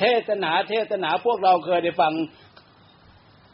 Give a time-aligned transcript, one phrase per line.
[0.00, 2.12] เทศนาเทศนาพวกเราเคยได้ฟัง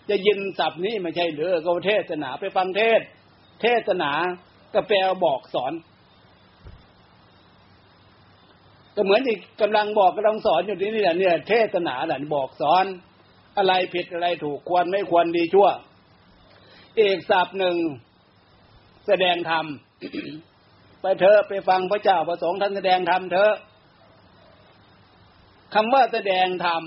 [0.08, 3.00] จะยินศัพท์นี้ไม่ใช่หรือก็เทศนาไปฟังเทศ
[3.62, 4.12] เทศนา
[4.74, 5.72] ก็แปลบอกสอน
[8.96, 12.84] ก็เหมือนที่กำลังบอกกำลังสอนอยู่ที่นี่แหละเนี่ย เทศนาแหละบอกสอน
[13.56, 15.68] อะไรผิดอะไรถูกควรไม่ควรดีชั่ว
[16.96, 17.76] เอกศัพท์หนึ่ง
[19.06, 19.66] แสดงธรรม
[21.00, 23.54] ไปเถอะไปฟังพระเจ้าประสงค์ท่านแสดงธรรมเถอะ
[25.74, 26.84] คำว่าแสดงธรรม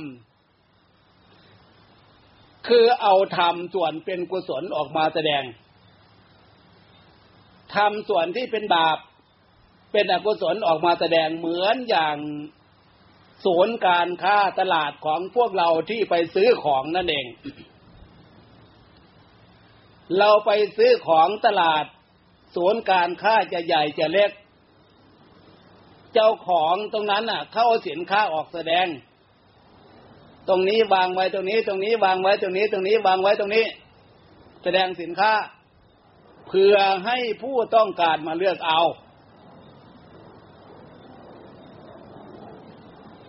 [2.68, 5.44] คือเอาธรรมส่วนเป็นกุศลออกมาแสดง
[7.76, 8.98] ธรรมส่วนที่เป็นบาป
[9.92, 12.18] เป็นอกุศลออกมาแสดงเหมือนอย่าง
[13.45, 17.26] ศูนย์การค้าตลาดของพวกเราที่ไปซื้อของนั่นเอง
[20.17, 21.86] เราไปซื้อของตลาด
[22.56, 24.31] ศูนย์การค้าจะใหญ่จะเล็ก
[26.20, 28.88] เจ้าของตรงนั้นน่ะเขาเอาสินค้าออกแสดง
[30.48, 33.66] ตรงนี้วางไว้ตรงนี้ ตรงนี้วางไว้ตรงนี้ ตรงนี้วางไว้ตรงนี้
[34.64, 35.31] แสดงสินค้า
[36.47, 38.81] เพื่อให้ผู้ต้องการมาเลือกเอา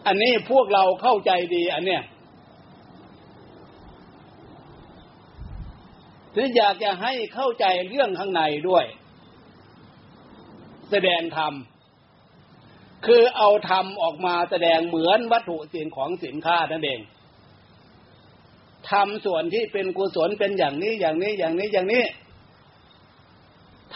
[0.06, 2.02] อันนี้พวกเราเข้าใจดีอันเนี้ย
[6.34, 8.84] ถึงอยากจะให้เข้าใจเรื่องข้างในด้วย
[10.90, 11.54] แสดงธรรม
[13.06, 17.00] คือเอาธรรมออกมาแสดงเหมือนวัตถุสิ่งของสินค้านั่นเอง
[18.90, 22.04] ทำส่วนที่เป็นกุศลเป็นอย่างนี้อย่างนี้อย่างนี้อย่างนี้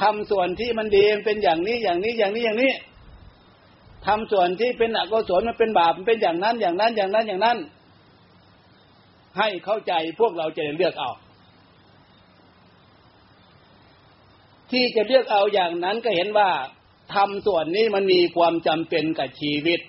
[0.01, 2.73] ทำส่วนที่มันดีเป็นอย่างนี้อย่างนี้อย่างนี้อย่างนี้
[4.07, 7.59] ทำส่วนที่เป็นอกุศลมันเป็นบาปมันเป็นอย่างนั้นอย่างนั้นอย่างนั้นอย่างนั้น
[9.39, 11.11] ให้เข้าใจพวกเราจะเลือกเอา
[14.71, 16.51] ที่จะเลือกเอาอย่างนั้นก็เห็นว่า
[17.15, 19.81] ทำส่วนนี้มันมีความจำเป็นกับชีวิต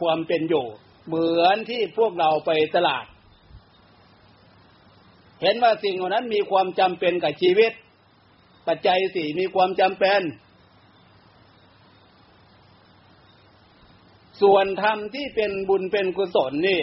[0.00, 0.66] ความเป็นอยู่
[1.06, 3.04] เหมือนที่พวกเราไปตลาด
[5.42, 7.72] เห็นว่าสิ่งเหล่านั้นมีความจำเป็นกับชีวิต
[8.66, 10.20] ปัจจัยสี่มีความจำเป็น
[14.42, 16.82] ส่วนธรรมที่เป็นบุญเป็นกุศลนี่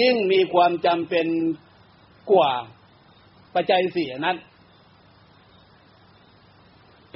[0.00, 1.26] ยิ่งมีความจำเป็น
[2.32, 2.52] กว่า
[3.54, 4.36] ปัจจัยสี่นั้น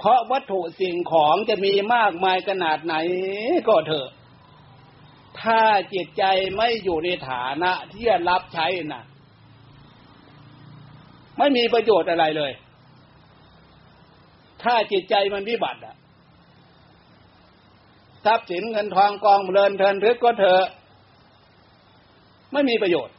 [0.04, 2.94] เพราะวัตถุสิ่งของจะมีมากมายขนาดไหน
[3.68, 4.08] ก็เถอะ
[5.40, 5.60] ถ้า
[5.94, 6.24] จิตใจ
[6.56, 9.04] ไม่อยู่ในฐานะที่จะรับใช้นะ่ะ
[11.38, 12.52] ไม่มีประโยชน์อะไรเลย
[14.62, 15.96] ถ้าจิตใจมันวิบัติอะ
[18.24, 20.64] ทรัพย์สินเงินทองกองเรินเทินทึกก็เถอะ
[22.52, 23.14] ไม่มีประโยชน์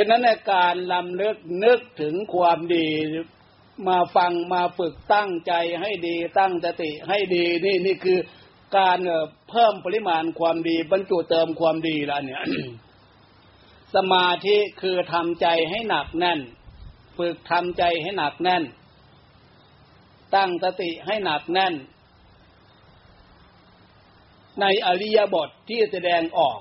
[0.00, 2.88] ฉะนั้นในการลำเลิกนึกถึงความดี
[3.88, 8.18] มาฟังมาฝึกตั้งใจให้ดีตั้งสติให้ดีนี่นี่คือ
[8.78, 8.98] การ
[9.50, 12.42] เพิ่มปริมาณความดี บรรจุเติมความดีแล้วเนี่ย
[13.94, 16.40] สมาธิคือทำใจให้หนักแน่น
[17.18, 18.64] ฝึกทำใจให้หนักแน่น
[20.34, 21.74] ตั้งสติให้หนักแน่น
[24.60, 26.58] ในอริยบทที่แสดงออก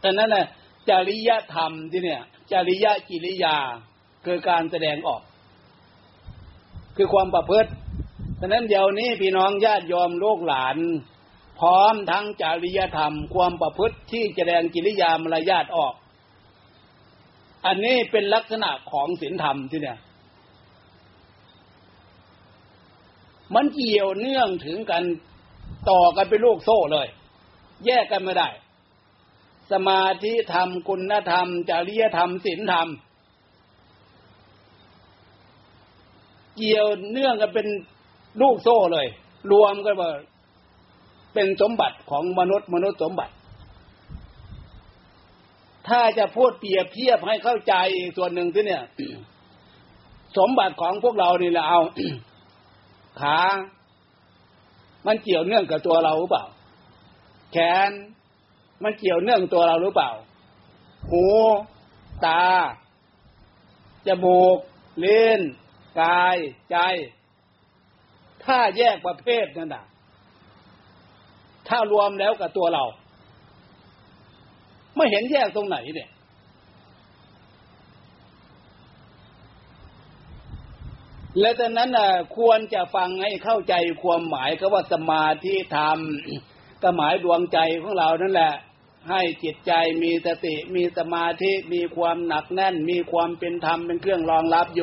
[0.00, 0.46] แต่นั้นน่ะ
[0.90, 2.22] จริยธรรมที่เนี่ย
[2.52, 3.56] จริยกิริยา
[4.26, 5.22] คือการแสดงออก
[6.96, 7.70] คือความประพฤติ
[8.40, 10.76] ฉะนั้นเดี๋ยวนี้พี่น้องญาติยอมโลกหลาน
[11.58, 15.94] พร้อมทั้งจริยธรรม ความประพฤติที่แสดงกิริยามารยาทออก
[17.66, 19.98] อันนี้เป็นลักษณะของศีลธรรมที่เนี่ย
[23.54, 25.02] มันเกี่ยวเนื่องถึงกัน
[25.90, 27.08] ต่อกันเป็นลูกโซ่เลย
[27.86, 28.48] แยกกันไม่ได้
[29.72, 32.88] สมาธิธรรมคุณธรรม จริยธรรมศีลธรรม
[36.56, 37.66] เกี่ยวเนื่องกันเป็น
[38.40, 39.06] ลูกโซ่เลย
[39.52, 40.10] รวมกันว่า
[41.34, 43.34] เป็นสมบัติของมนุษย์มนุษย์สมบัติ
[45.88, 47.74] ถ้าจะพูดเปรียบเทียบให้เข้าใจ
[48.16, 48.84] ส่วนหนึ่งที่เนี่ย
[50.38, 51.80] สมบัติของพวกเรานี่แหละเอา
[53.20, 53.38] ขา
[55.06, 56.44] มันเกี่ยวเนื่องกับตัวเราหรือเปล่า
[57.52, 57.56] แข
[57.88, 57.90] น
[58.82, 60.10] มันเกี่ยวเนื่องตัวเราหรือเปล่า
[61.10, 61.24] หู
[62.26, 62.44] ตา
[64.06, 64.58] จมูก
[65.04, 65.40] ลิ้น
[66.00, 66.36] กาย
[66.70, 66.76] ใจ
[68.44, 69.84] ถ้าแยกประเภทนั่นน่ะ
[71.68, 72.84] ถ้ารวมแล้วกับตัวเรา
[74.96, 76.10] ไม่เห็นแยกตรงไหนเนี่ย
[81.40, 85.98] และจากนั้นน่ะควรจะฟังให้เข้าใจความหมายก็ว่าสมาธิธรรม
[86.82, 88.54] ก็หมายดวงใจของเรานั่นแหละ
[89.08, 89.72] ให้จิตใจ
[90.02, 94.82] มีสติมีสมาธิมีความหนักแน่น มีความเป็นธรรมเป็นเครื่องรองรับโย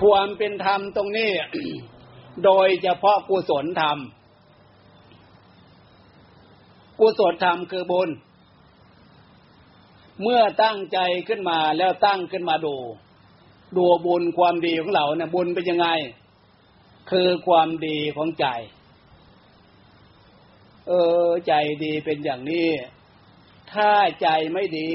[0.00, 1.30] ความเป็นธรรมตรงนี้
[2.44, 3.98] โดยเฉพาะกุศลธรรม
[7.00, 8.10] กุศลธรรมคือบุญ
[10.22, 10.98] เมื่อตั้งใจ
[11.28, 12.76] ขึ้นมาแล้วตั้งขึ้นมาดู
[13.76, 15.88] ดูบุญความดีของเราเนี่ยบุญเป็นยังไง
[17.10, 18.46] คือความดีของใจ
[20.88, 20.92] เอ
[21.26, 22.68] อ ใจดีเป็นอย่างนี้
[23.72, 23.90] ถ้า
[24.22, 24.90] ใจไม่ดี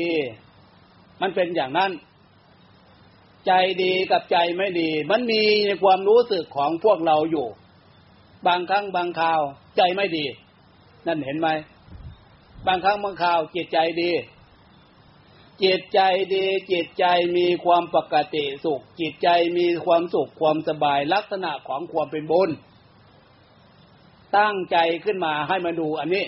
[1.21, 1.91] มันเป็นอย่างนั้น
[3.47, 3.51] ใจ
[3.83, 7.47] ดีกับใจไม่ดี มันมีในความรู้สึกของพวกเราอยู่
[8.47, 9.41] บางครั้งบางคราว
[9.77, 10.25] ใจไม่ดี
[11.07, 11.47] นั่นเห็นไหม
[12.67, 14.11] บางครั้งบางคราวจิตใจดี
[15.63, 15.99] จิตใจ
[16.35, 17.05] ดีจิตใจ
[17.37, 22.49] มีความปกติสุข จิตใจมีความสุขความสบายลักษณะของความเป็นบุญ
[24.39, 26.25] ตั้งใจขึ้นมาให้มาดูอันนี้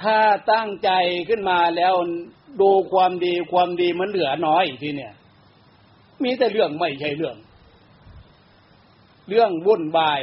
[0.00, 0.18] ถ้า
[0.52, 0.90] ตั้งใจ
[1.28, 1.94] ขึ้นมาแล้ว
[2.60, 5.14] ดูความดีความดีมันเหลือน้อยทีเนี่ย
[6.22, 7.36] มีแต่เรื่องไม่ใช่เรื่อง
[9.28, 10.20] เรื่องวุ่นวาย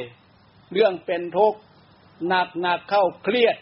[0.73, 1.59] เรื่องเป็นทุกข์
[2.27, 3.57] หนักหนักเข้าเครียด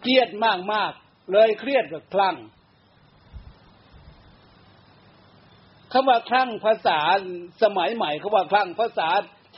[0.00, 0.92] เครียดมากมาก
[1.32, 2.36] เลยเครียดกับคลั่ง
[5.96, 6.98] คำว่าคลั่งภาษา
[7.62, 9.08] สมัยใหม่เขาว่าคลั่งภาษา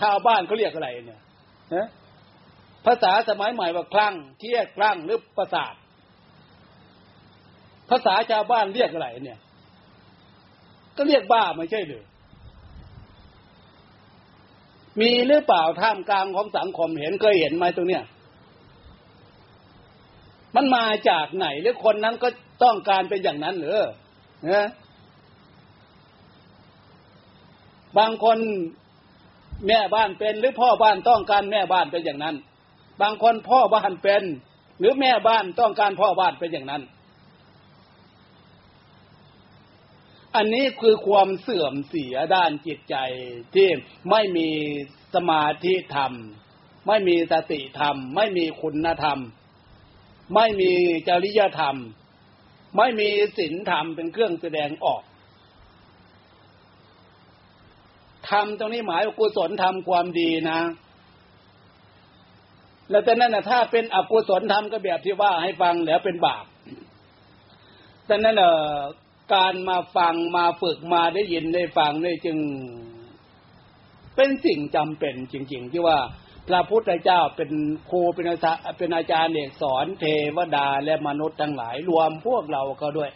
[0.00, 1.20] ชาวบ้านเขาเรียกอะไรเนี่ย
[1.74, 1.88] นะ
[2.86, 5.74] ภาษาสมัยใหม่ว่าคลั่งเครียดคลั่งหรือประสาท
[7.90, 9.38] ภาษาชาวบ้านเรียกอะไรเนี่ย
[10.96, 12.04] ก็เรียกบ้าไม่ใช่หรือ
[15.00, 18.04] มีหรือเปล่าท่ามกลางของสังคมเห็นเคยเห็นไหมตรงเนี้ย
[20.56, 22.28] มันมาจากไหนหรือคนนั้นก็
[22.62, 23.78] ต้องการเป็นอย่างนั้นหรือ
[24.50, 24.66] นะ
[27.98, 28.38] บางคน
[29.66, 32.36] แม่บ้านเป็น หรือพ่อบ้านต้องการแม่บ้านเป็นอย่างนั้น
[33.00, 34.24] บางคนพ่อบ้านเป็น
[34.78, 36.82] หรือแม่บ้านต้องการพ่อบ้านเป็นอย่างนั้น
[40.36, 42.96] อันนี้คือความเสื่อมเสียด้านจิตใจ
[43.54, 43.68] ที่
[44.10, 44.48] ไม่มี
[45.14, 46.12] สมาธิธรรม
[46.86, 49.18] ไม่มีสติธรรม ไม่มีคุณธรรม
[50.34, 50.72] ไม่มี
[51.08, 51.76] จริยธรรม
[52.76, 53.08] ไม่มี
[53.38, 55.02] ศีลธรรมเป็นเครื่องแสดงออก
[58.30, 60.60] ธรรมตรงนี้หมายว่ากุศลธรรมความดีนะ
[62.90, 66.44] แล้วแต่นั้นนะถ้าเป็นอกุศลธรรมก็แบบที่ว่าให้ฟังแล้วเป็นบาป
[68.06, 68.76] แต่นั้นเออ
[69.34, 72.38] การมาฟังมาฝึกมาได้ยินได้ฟังได้จึง
[74.16, 75.98] เป็นสิ่งจำเป็นจริง ๆ ที่ว่า
[76.48, 77.50] พระพุทธเจ้าเป็น
[77.90, 80.04] ครูเป็นอาจารย์เป็นอาจารย์เอกสอนเท
[80.36, 83.10] วดาและมนุษย์ทั้งหลายรวมพวกเราก็ด้วย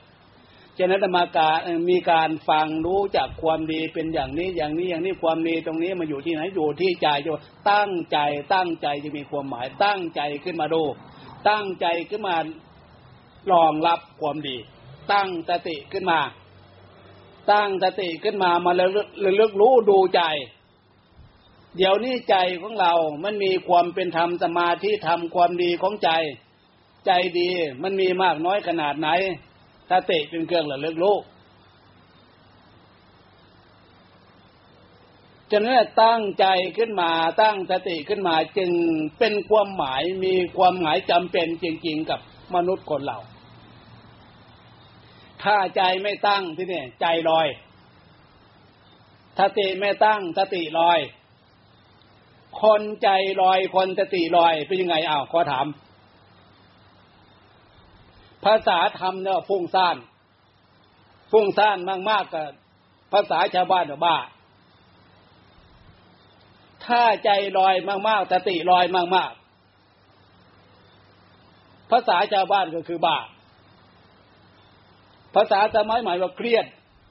[0.81, 1.59] ฉะนั้นมาการ
[1.91, 7.33] มีการฟังรู้จากความดีเป็นอย่างนี้อย่างนี้อย่างนี้ความดีตรงนี้มาอยู่ที่ไหนอยู่ที่ใจจะ
[7.71, 8.19] ตั้งใจ
[8.55, 10.83] ตั้งใจจะมีความหมาย ตั้งใจขึ้นมาดู
[11.49, 12.37] ตั้งใจขึ้นมา
[13.53, 14.57] รองรับความดี
[15.13, 16.21] ตั้งสติขึ้นมา
[17.53, 20.23] ตั้งสติขึ้นมามาเลึกรู้ดูใจ
[21.77, 22.93] เดี๋ยวนี้ใจของเรา
[23.25, 26.11] มันมีความเป็นธรรมสมาธิธรรมความดีของใจ
[27.07, 27.49] ใจดี
[27.83, 29.09] มันมีมากน้อยขนาดไหน
[29.91, 31.17] สติเป็นเครื่องระลึกรู้
[35.51, 36.47] ฉะนั้นตั้งใจ
[36.79, 37.11] ขึ้นมา
[37.43, 38.71] ตั้งสติขึ้นมาจึง
[39.19, 42.21] เป็นความหมายมีความหมายจำเป็นจริง ๆ กับ
[42.55, 43.19] มนุษย์คนเรา
[45.43, 47.47] ถ้าใจไม่ตั้งที่นี่ใจลอย
[49.39, 51.01] สติไม่ตั้งสติลอย
[52.63, 53.09] คนใจ
[53.43, 55.67] ลอยคนสติลอยเป็นยังไงอ้าวขอถาม
[58.45, 59.97] ภาษาธรรมเนี่ยฟุ้งซ่าน
[61.31, 62.47] ฟุ้งซ่านมากๆกกับ
[63.13, 64.17] ภาษาชาวบ้านบ้า
[66.85, 67.75] ถ้าใจลอย
[68.09, 73.19] มากๆสติลอยมากๆภาษาชาวบ้านก็คือบ้า
[75.35, 76.67] ภาษาสมัยใหม่ว่าเครียด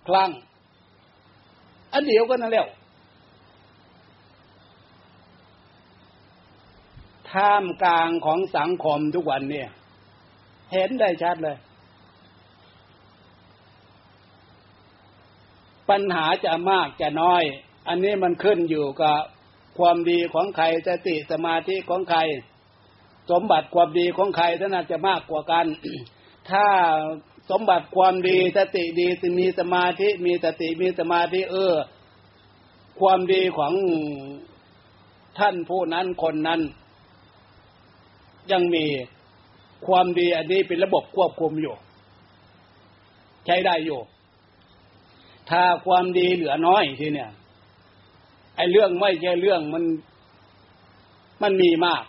[0.07, 0.31] คลั่ง
[1.93, 2.69] อันเดียวกันนั่นแหละ
[7.31, 9.69] ท่ามกลางของสังคมทุกวันเนี่ย
[10.71, 11.57] เห็นได้ชัดเลย
[15.89, 17.43] ปัญหาจะมากจะน้อย
[17.87, 19.17] อันนี้มันขึ้นอยู่กับ
[19.77, 22.19] ความดีของใครสติสมาธิของใคร
[23.31, 25.65] สมบัติความดีของใครท่าน่าจะมากกว่ากัน
[26.49, 26.65] ถ้า
[27.49, 29.07] สมบัติความดีสติดี
[29.39, 31.73] มีสมาธิมีสติมีสมาธิเออ
[32.99, 33.73] ความดีของ
[35.39, 36.61] ท่านผู้นั้นคนนั้น
[38.51, 38.85] ยังมี
[39.87, 41.75] ความดีอันนี้เป็นระบบควบคุมอยู่
[43.45, 43.99] ใช้ได้อยู่
[45.49, 47.29] ถ้าความดีเหลือน้อยทีเนี่ย
[48.55, 49.83] ไอ้เรื่องไม่ใช่เรื่องมัน
[51.41, 52.03] มันมีมาก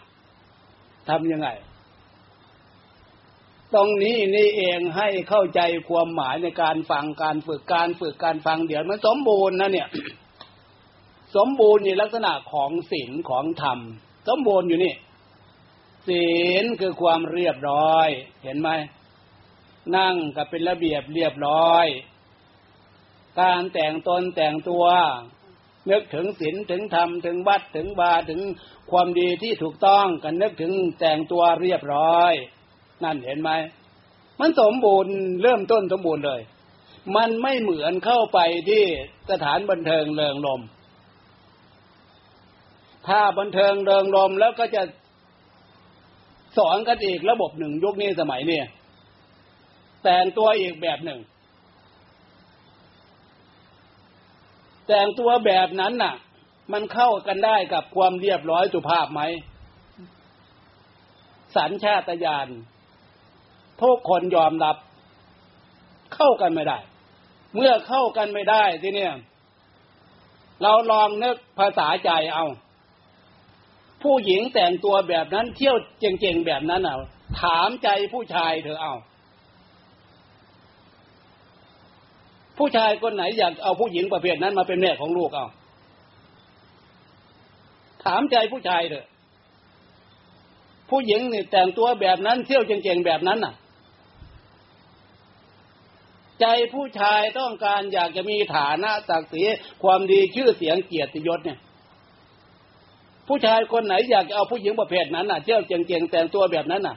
[1.09, 1.49] ทำยังไง
[3.75, 9.89] ตรงนี้นี่เองให้เข้าใจความหมายในการฟังการฝึกการฝึกการฟังเดี๋ยวมันสมบูรณ์นะเนี่ย
[11.37, 13.79] สมบูรณ์ในลักษณะของศีลของธรรม
[14.29, 14.95] สมบูรณ์อยู่นี่
[16.09, 16.29] ศี
[16.63, 18.09] ลคือความเรียบร้อย
[18.45, 18.71] เห็นไหม
[19.97, 21.87] นั่งก็เป็นระเบียบเรียบร้อย
[23.41, 24.87] การแต่งตนแต่งตัว
[25.91, 28.41] นึกถึงศีลถึงธรรมถึงวัดถึงบาถึง
[28.91, 32.33] ความดีที่ถูกต้องกันนึกถึงแต่งตัวเรียบร้อย
[33.05, 33.51] นั่นเห็นไหม
[34.41, 36.41] มันสมบูรณ์เริ่มต้นสมบูรณ์เลย
[37.17, 38.39] มันไม่เหมือนเข้าไป
[38.69, 38.85] ที่
[39.31, 40.61] สถานบันเทิงเริงลม
[43.09, 44.83] ถ้าบันเทิงเริงลมแล้วก็จะ
[46.57, 48.61] สอนกันอีกระบบหนึ่งยุคนี้สมัยนี้
[50.03, 51.21] แต่งตัวอีกแบบหนึ่ง
[54.87, 56.15] แต่งตัวแบบนั้นน่ะ
[56.73, 59.21] มันเข้ากันได้กับความเรียบร้อยสุภาพไหม
[61.57, 62.49] สัญชาตญาณ
[63.83, 64.77] ทุกคนยอมรับ
[66.15, 66.79] เข้ากันไม่ได้
[67.55, 69.15] เมื่อเข้ากันไม่ได้ทีเนี่ย
[70.63, 72.45] เราลองนึกภาษาใจเอา
[74.03, 76.99] ผู้หญิงแต่งตัวแบบนั้นเที่ยวเจ๋งๆแบบนั้นเอา
[77.41, 78.95] ถามใจผู้ชายเธอเอา
[82.59, 85.47] ผู้ชายคนไหนอยากเอาผู้หญิงประเภทนั้นมาเป็นแม่ของลูกเอา
[88.05, 89.07] ถามใจผู้ชายเถอะ
[90.91, 93.55] ผู้หญิงนี่แต่งตัวแบบนั้นเที่ยวเจ๋งๆแบบนั้นน่ะ
[96.41, 99.43] ใจผู้ชายต้องการอยากจะมีฐานะศักดิ์ศรี
[99.83, 101.59] ความดีชื่อเสียงเกียรติยศเนี่ย
[103.33, 106.97] ผู้ชายคนไหนอยากจะเอาผู้หญิงประเภทนั้นน่ะเที่ยวเจ๋งๆแต่งตัวแบบนั้นน่ะ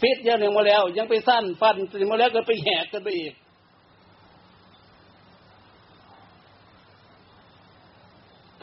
[0.00, 1.76] ฟิตยังหนึ่งมาแล้ว ยังไปสั้นฟัน
[2.10, 3.32] มาแล้วก็ไปแหกกันไปอีก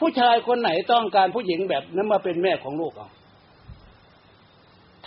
[0.04, 3.10] ู้ชายคนไหนต้องการผู้หญิงแบบนั้นมาเป็นแม่ของลูกอะ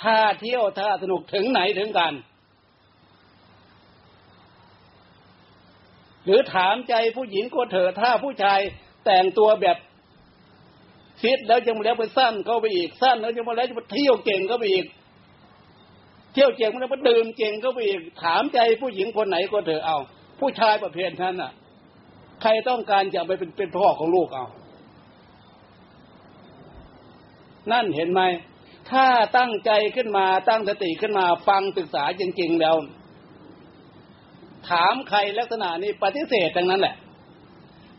[0.02, 2.14] ถ้าเที่ยวถ้าสนุกถึงไหนถึงกัน
[6.26, 8.60] หรือถามใจผู้หญิงก็เถอะถ้าผู้ชาย
[9.06, 9.78] แต่งตัวแบบ
[11.24, 14.86] ฟิตแล้วยังมาแล้วไปสั้นเข้าไปอีกสั้นแล้วยังมาแล้วจะมาเที่ยวเก่งเข้าไปอีก
[16.34, 19.98] เที่ยวเก่งมันแล้วมาดื่มเก่งเข้าไปอีกถามใจผู้หญิงคนไหนก็เถอะเอา
[20.40, 21.52] ผู้ชายประเภทนั้นอะ
[22.42, 24.46] ใครต้องการจะไปเป็นเป็นพ่อของลูกเอา
[27.72, 28.22] นั่นเห็นไหม
[28.92, 29.06] ถ้า
[29.38, 32.76] ตั้งใจขึ้นมาตั้งสติขึ้นมาฟังศึกษาจริง ๆ แล้ว
[34.70, 36.96] ถามใครลักษณะนี้ปฏิเสธดังนั้นแหละ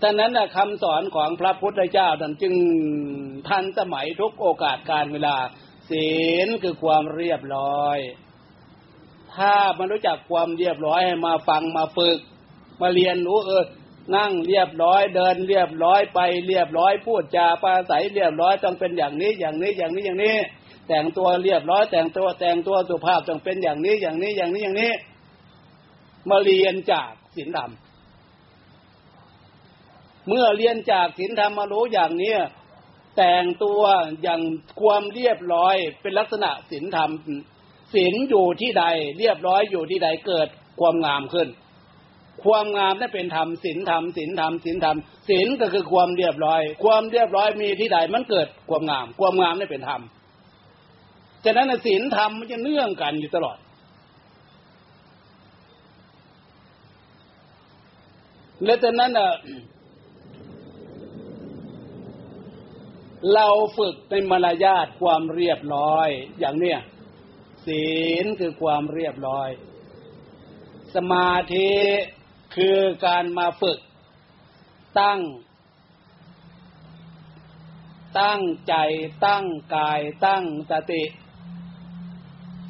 [0.02, 2.54] ดังนั้นนะคำสอนของพระพุทธเจ้าดันจึง
[3.48, 5.36] ทันสมัยทุกโอกาสการเวลา
[5.90, 6.10] ศี
[6.46, 7.98] ลคือความเรียบร้อย
[9.34, 12.18] ถ้ามันรู้จักความเรียบร้อยให้มาฟังมาฝึก
[12.80, 13.64] มาเรียนรู้เออ
[14.16, 20.36] นั่งเรียบร้อยเดินเรียบร้อยไปเรียบร้อยพูดจาปราศัยเรียบร้อยต้องเป็นอย่างนี้อย่างนี้อย่างนี้อย่างนี้
[20.88, 24.92] แต่งตัวเรียบร้อย แต่งตัวแต่งตัวสุภาพต้องเป็นอย่างนี้อย่างนี้อย่างนี้อย่างนี้
[26.30, 27.70] มาเรียนจากศีลธรรม
[30.28, 32.34] เมื่อเรียนจากศีลธรรมมารู้อย่างนี้
[33.16, 33.82] แต่งตัว
[34.22, 34.40] อย่าง
[34.80, 37.10] ความเรียบร้อยเป็นลักษณะศีลธรรม
[37.94, 38.84] ศีลอยู่ที่ใด
[39.18, 40.48] เรียบร้อยอยู่ที่ใดเกิด
[40.80, 41.48] ความงามขึ้น
[42.44, 44.96] ความงามนั่นเป็นธรรมศีลธรรมศีลธรรมศีลธรรม
[45.28, 50.00] ศีลก็คือความเรียบร้อย ความเรียบร้อยมีที่ใดมันเกิดความงาม ความงามนั่นเป็นธรรม
[51.44, 53.58] ฉะนั้นศีลธรรมมันจะเนื่องกันอยู่ตลอด
[58.64, 59.30] และฉะนั้นอะ
[63.32, 66.80] เราฝึกในมารยาทความเรียบร้อย อย่างเนี้ย
[67.66, 67.86] ศี
[68.22, 69.48] ลคือความเรียบร้อย
[70.94, 71.70] สมาธิ
[72.56, 73.78] คือการมาฝึก
[75.00, 75.20] ตั้ง
[78.20, 78.74] ตั้งใจ
[79.26, 79.44] ตั้ง
[79.76, 81.04] กายตั้งสติ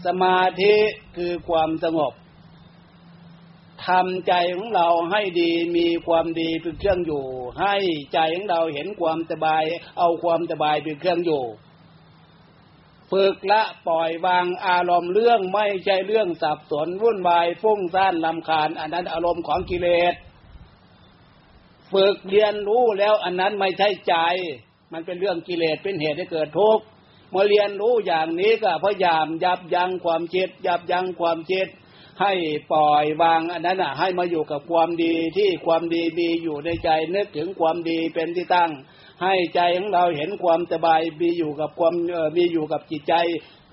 [0.06, 0.74] สมาธิ
[1.16, 2.12] คือความสงบ
[3.86, 7.26] ทำใจของเราให้ดีมีความดีเป็นเครื่องอยู่
[7.60, 7.76] ให้
[8.14, 9.64] ใจของเราเห็นความสบาย
[9.98, 11.44] เอาความสบายเป็นเครื่องอยู่
[13.12, 20.14] ฝึกละปล่อยวางอารมณ์เรื่องไม่ใช่เรื่องสับสนวุ่นวายฟุ้งซ่านลำคาญ อันนั้นอารมณ์ของกิเลส
[21.92, 24.14] ฝึกเรียนรู้แล้วอันนั้นไม่ใช่ใจ
[24.92, 26.84] มันเป็นเรื่องกิเลสเป็นเหตุให้เกิดทุกข์
[27.30, 31.66] เมื่อเรียนรู้อย่างนี้ก็พยายามยับยั้งความคิดยับยั้งความคิด
[32.20, 32.32] ให้
[32.72, 38.70] ปล่อยวางอันนั้นอะ ให้มาอยู่กับความดีที่ความดีมีอยู่ในใจนึกถึงความดีเป็นที่ตั้ง
[39.22, 41.94] ให้ใจของเราเห็นความสบายมีอยู่กับความ
[42.36, 43.14] มีอยู่กับจิตใจ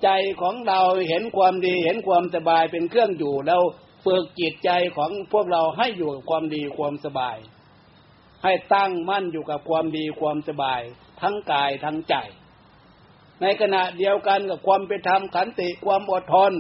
[0.03, 0.09] ใจ
[0.41, 3.61] ของเราเห็นความดีเห็นความสบายเป็นเครื่องอยู่แล้ว
[4.05, 7.37] ฝึกจิตใจของพวกเราให้อยู่กับความดีความสบาย
[8.43, 10.81] ให้ตั้งมั่นอยู่กับความดีความสบาย
[11.21, 12.15] ทั้งกายทั้งใจ
[13.41, 16.53] ในขณะเดียวกันกับความเป็นธรรมขันติความอดทน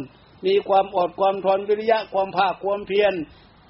[0.45, 3.13] มีความอดความทนวิริยะความภาคความเพียร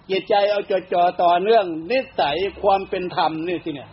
[0.10, 3.90] จิตใจเอาจดจ่อต่อเนื่อง นิสัยความเป็นธรรมนี่สิเนี่ย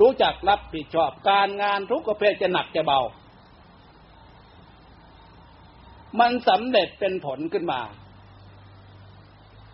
[0.00, 3.00] รู้จักรับผิดชอบการงานทุกประเภทจะหนักจะเบา
[6.20, 7.80] มันสำเร็จเป็นผลขึ้นมา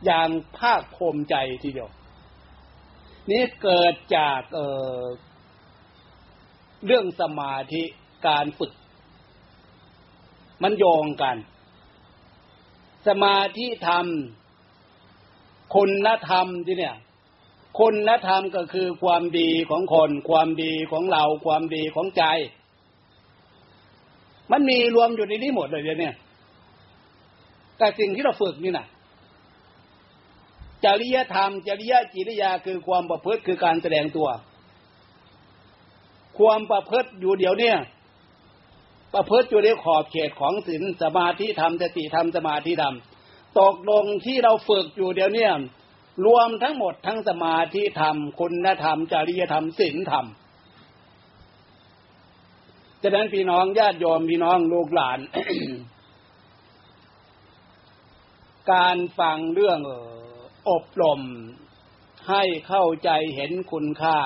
[0.04, 1.90] อย่างภาคภูมิใจทีเดียว
[3.30, 7.82] นี่เกิดจากเเรื่องสมาธิ
[8.28, 8.72] การฝึก
[10.62, 11.36] มันโยงกัน
[13.06, 14.06] สมาธิธรรม
[15.74, 16.96] คุณธรรมที่เนี่ย
[17.78, 22.24] คุณธรรมก็คือความดีของคน ความดีของเรา ความดีของใจ
[24.52, 26.14] มันมีรวมอยู่ในนี้หมดเลยเนี่ย
[27.78, 28.86] แต่สิ่งที่เราฝึกนี่นะ
[30.84, 34.28] จริยธรรม จริยจิริยาคือความประพฤติคือการแสดงตัว
[36.38, 37.76] ความประพฤติอยู่เดี๋ยวเนี่ย
[39.18, 42.96] ประพฤติอยู่ในขอบเขตของศีลสมาธิธรรมสติธรรมสมาธิธรรม
[43.60, 45.52] ตกลงที่เราฝึกอยู่เดี๋ยวเนี่ย
[46.26, 50.26] รวมทั้งหมดทั้งสมาธิธรรม คุณธรรม จริยธรรมศีลธรรม
[53.02, 55.18] ฉะนั้นพี่น้องญาติโยมพี่น้องลูกหลาน
[58.72, 59.80] การฟังเรื่อง
[60.70, 61.20] อบรม
[62.28, 64.18] ให้เข้าใจเห็นคุณค่า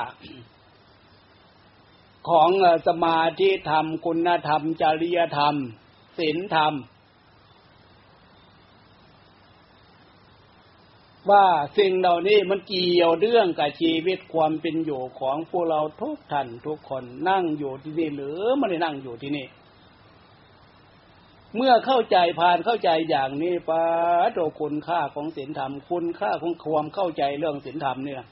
[2.29, 2.49] ของ
[2.87, 5.55] สมาธิธรรม คุณธรรม จริยธรรม
[6.19, 6.75] ศีลธรรม
[11.31, 11.47] ว่า
[11.79, 19.47] สิ่งเหล่านี้มันเกี่ยวเรื่องกับชีวิตความเป็นอยู่ของพวกเราทุกท่านทุกคนนั่งอยู่ที่นี่หรือไม่ได้นั่งอยู่ที่นี่
[21.57, 23.83] เมื่อเข้าใจผ่านเข้าใจอย่างนี้ปะ
[24.33, 28.23] โตคุณค่าของศีลธรรม คุณค่าของความเข้าใจเรื่องศีลธรรมเนี่ย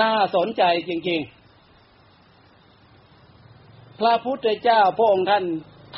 [0.00, 1.41] น่าสนใจจริง ๆ
[4.02, 5.44] พระพุทธเจ้าพระองค์ท่าน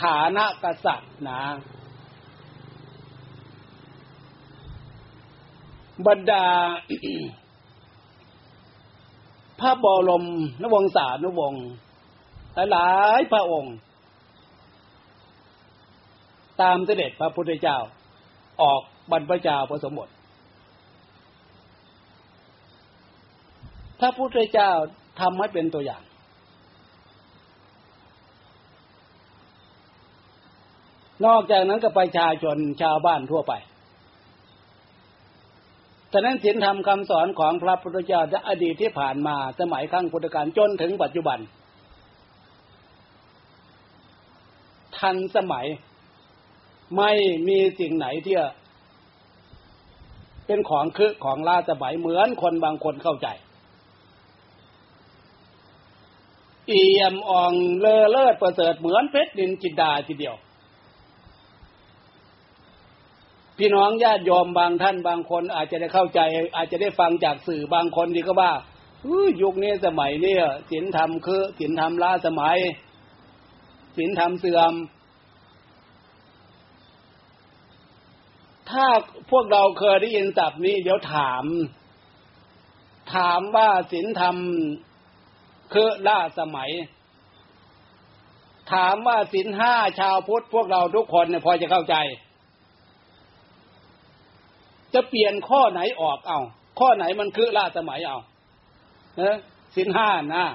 [0.02, 1.42] ฐานะกษัตริย์นะ
[6.06, 6.47] บรรดา
[9.60, 10.25] พระบรม
[10.62, 11.67] นวงศานุวงศ์
[12.73, 13.76] หลายพระองค์
[16.60, 17.78] ตามเสด็จพระพุทธเจ้า
[18.62, 20.08] ออกบรรพชาพระสมบท
[24.00, 24.71] พระพุทธเจ้า
[25.21, 26.02] ทำให้เป็นตัวอย่าง
[31.24, 33.52] นอกจากนั้นก็ประชาชนชาวบ้านทั่วไป
[36.12, 41.38] ฉะนั้นศีลธรรมคำสอนของพระพุทธเจ้าจะอดีตที่ผ่านมาสมัยครั้งพุทธกาลจนถึงปัจจุบัน
[44.98, 45.66] ทันสมัย
[46.96, 47.10] ไม่
[47.48, 48.36] มีสิ่งไหนที่
[50.46, 53.28] เป็นของคือของลาสมัยเหมือนคนบางคนเข้าใจ
[56.68, 60.36] เอี่ยมอ่องเลอเลิศประเสริฐเหมือนเพชรดินจินดาทีเดียว
[63.58, 66.21] พี่น้องญาติโยมบางท่านบางคนอาจจะได้เข้าใจ
[66.56, 68.52] อาจจะได้ฟังจากสื่อบางคนที่ก็ว่า
[69.43, 70.34] ยุคนี้สมัยนี้
[70.71, 72.56] ศีลธรรมคือศีลธรรมล้าสมัย
[73.97, 74.73] ศีลธรรมเสื่อม
[78.71, 78.86] ถ้า
[79.30, 81.45] พวกเราเคยได้ยินศัพท์นี้เดี๋ยวถาม
[83.14, 84.36] ถามว่าศีลธรรม
[85.73, 86.71] คือล่าสมัย
[88.73, 91.97] ถามว่าศีลห้าชาวพุทธพวกเราทุกคนเนี่ยพอจะเข้าใจ
[94.95, 96.41] จะเปลี่ยนข้อไหนออกเอา
[96.78, 98.19] ข้อไหนมันคือล่าสมัยเอา
[99.17, 99.39] เนะ
[99.75, 100.47] ศีลห้านะ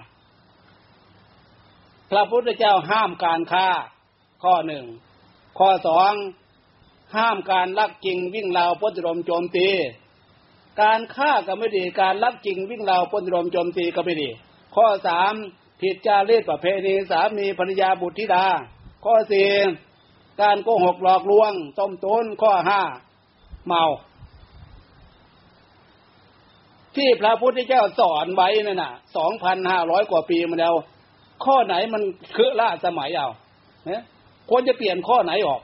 [2.12, 3.68] พระพุทธเจ้าห้ามการฆ่า
[4.44, 4.86] ข้อหนึ่ง
[5.60, 6.14] ข้อสอง
[7.16, 9.68] ห้ามการลักจริงวิ่งราวพ้นรมโจมตี
[10.82, 14.30] การฆ่าก็ไม่ดี การลักจริงวิ่งราวพ้นรมโจมตีก็ไม่ดี
[14.76, 15.34] ข้อสาม
[15.82, 18.46] ผิดจารีตประเพณีสามีภรรยาบุตรธิดา
[19.06, 19.50] ข้อสี่
[20.42, 22.82] การโกหกหลอกลวง ต้มต้นข้อห้า
[23.68, 23.84] เมา
[27.00, 30.74] ที่พระพุทธเจ้าสอนไว้นั่นน่ะสองพันห้าร้อยกว่าปีมาแล้ว
[31.46, 32.02] ข้อไหนมัน
[32.36, 33.30] คือล่าสมัยเอา
[33.88, 34.04] เนี่ย
[34.50, 35.62] ควรจะเปลี่ยนข้อไหนออก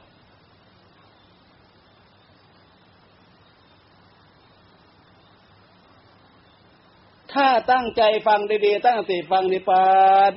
[7.33, 9.83] ถ้าตั้งใจฟังดีๆ ตั้งสติฟังดีปา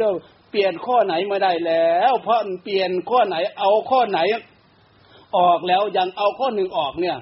[0.00, 0.14] ด้วย
[0.50, 4.20] เปลี่ยนข้อไหนมาได้แล้ว เพราะเปลี่ยนข้อไหนเอาข้อไหน
[5.38, 7.16] ออกแล้วยังเอาข้อหนึ่งออกเนี่ย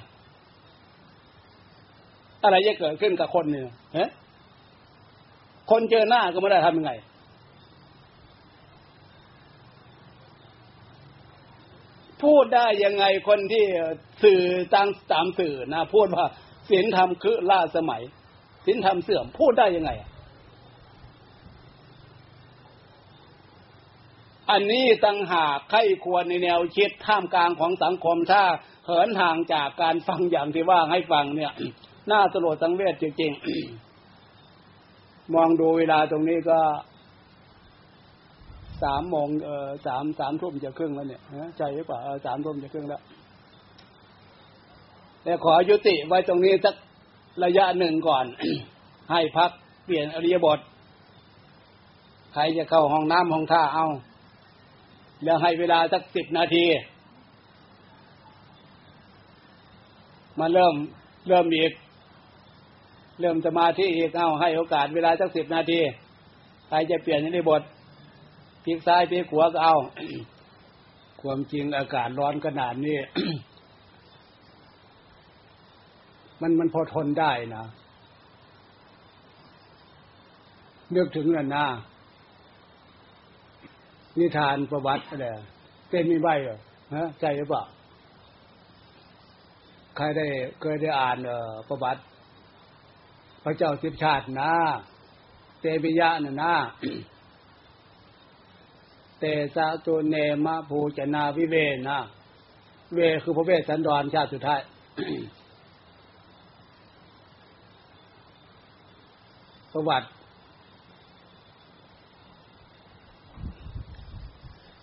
[2.47, 3.65] อะไรจะเกิดขึ้นกับคนเนี่ย
[3.99, 4.11] ฮะ
[5.71, 6.93] คนเจอหน้าก็ไม่ได้ทำยังไง
[12.23, 13.65] พูดได้ยังไงคนที่
[14.23, 14.41] สื่อ
[14.75, 16.27] ตามตามสื่อนะพูดว่า
[16.71, 18.03] ศีลธรรมคือล่าสมัย
[18.67, 19.91] ศีลธรรมเสื่อมพูดได้ยังไง
[24.51, 28.43] อันนี้ตั้งหากใครควรในแนวคิดท่ามกลางของสังคมถ้า
[28.87, 31.53] เหินห่างจากการฟังอย่างที่ว่าให้ฟังเนี่ย
[32.11, 36.59] น่าสลดสังเวชจริงๆ มองดูเวลาตรงนี้ก็
[38.83, 41.23] สามโมงเออสามสามทุ่มจะครึ่งแล้วเนี่ย
[41.59, 43.03] ใจหรือเปล่าสามทุ่มจะครึ่งแล้ว
[45.23, 46.75] แต่ขอยุติไว้ตรงนี้สัก
[47.45, 48.25] ระยะหนึ่งก่อน
[49.11, 49.51] ให้พัก
[49.85, 50.61] เปลี่ยนอริยบท
[52.35, 53.87] ใครจะเข้าห้องน้ำห้องท่าเอา
[55.25, 56.65] แล้วให้เวลาสักสิบนาที
[60.39, 60.75] มาเริ่ม
[61.29, 61.73] เริ่มอีก
[63.21, 65.81] เริ่มสมาธิอีกเอาให้โอกาสเวลาสักสิบนาที
[66.69, 67.63] ใครจะเปลี่ยนอริยบท
[68.65, 69.77] พลิกซ้ายพลิกขวาก็เอา
[71.21, 72.99] ความจริงอากาศร้อนขนาดนี้
[76.41, 77.65] มันมันพอทนได้นะ
[80.95, 81.67] นึกถึงนั่นนะ
[84.19, 85.27] นิทานประวัติอะไร
[85.89, 86.59] เต้นมีใบเหรอ
[86.95, 87.63] ฮะใจหรือเปล่า
[89.97, 90.27] ใครได้
[90.61, 91.19] เคยได้อ่าน
[91.69, 92.01] ประวัติ
[93.49, 94.53] พระเจ้าสิบชาตินะ
[95.61, 96.55] เตปิยะน่ะนะ
[99.19, 101.57] เตสะตุเนมะภูจนาวิเว
[101.89, 101.99] นะ
[102.95, 104.63] เวคือพระเวสสันดรชาติสุดท้าย
[109.73, 110.07] ประวัติ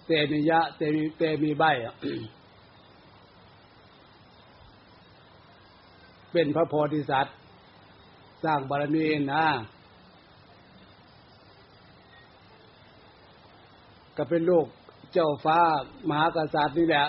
[0.05, 1.93] เตมิยะเตมีเตมีใบอะ
[6.31, 7.35] เป็นพระโพธิสัตว์
[8.43, 9.45] สร้างบารมีนะ
[14.17, 14.65] ก็เป็นลูก
[15.13, 15.59] เจ้าฟ้า
[16.07, 17.05] มหากษัตริย์นี่แหละ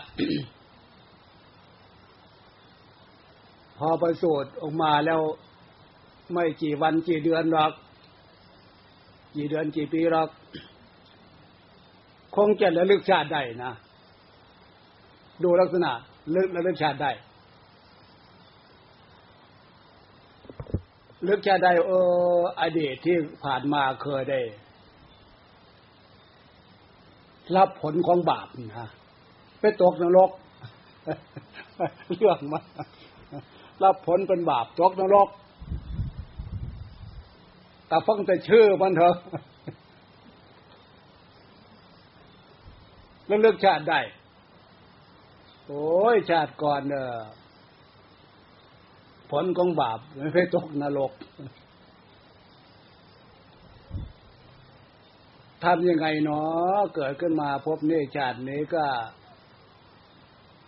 [3.78, 5.20] พอประสูติออกมาแล้ว
[6.32, 7.72] ไม่กี่วันกี่เดือนหรอก
[9.36, 10.28] กี่เดือนกี่ปีหรอก
[12.36, 13.72] คงจะระลึกชาติได้นะ
[15.42, 15.90] ดูลักษณะ
[16.34, 17.10] ลึกระลึกชาติได้
[21.28, 21.92] ลึกชาติได้เอ
[22.36, 24.40] ออดีตที่ผ่านมาเคยได้
[27.56, 28.88] รับผลของบาปนะ
[29.60, 30.30] ไปตกนรก
[32.16, 32.60] เรื่องมา
[33.84, 35.28] รับผลเป็นบาปตกนรก
[37.88, 39.16] แต่ฟังแต่ชื่อมันเถอะ
[43.26, 44.00] แล้วเลือกชาติได้
[45.66, 47.16] โอ้ยชาติก่อนเนออ
[49.30, 51.12] ผลของบาปไม่ไปตกนรก
[55.64, 58.84] ทำยังไงเนาะเกิดขึ้นมาพบเนชาตินี้ก็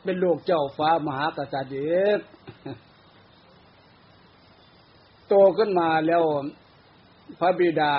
[0.03, 1.79] เป็นลูกเจ้าฟ้ามหากษัตริย์เอ
[2.19, 2.21] ก
[5.29, 6.23] โตขึ้นมาแล้ว
[7.41, 7.95] พระบิดา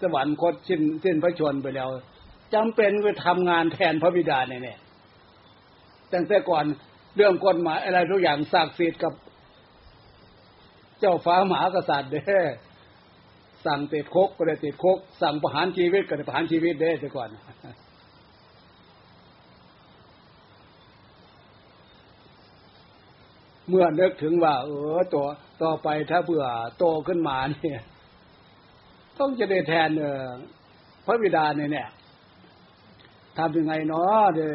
[0.00, 1.88] สวรรคตสิ้นสิ้นพระชนไปแล้ว
[2.54, 4.78] จำเป็นไปทำงานแทนพระบิดาเนี่ยเนี่ย
[6.12, 6.64] ตั้งแต่ก่อน
[7.16, 9.12] เรื่องกฎหมายอะไรทุกอย่างศักดิ์สิทธิ์กับ
[11.00, 12.40] เจ้าฟ้าหมหากษัตริย์เด้
[13.66, 17.28] สั่งติดคุกก็ได้ติดคุกสั่งประหารชีวิตก็ได้ประหารชีวิตเด้แต่ก่อน
[23.68, 25.26] เมื่อนึกถึงว่า เออตัว
[25.62, 26.44] ต่อไปถ้าเผื่อ
[26.78, 27.80] โตขึ้นมาเนี่ย
[29.18, 30.28] ต้องจะได้แทนเออ
[31.04, 31.88] พระบิดาเนี่ยเนี่ย
[33.38, 34.48] ทำยังไงเนาะเด้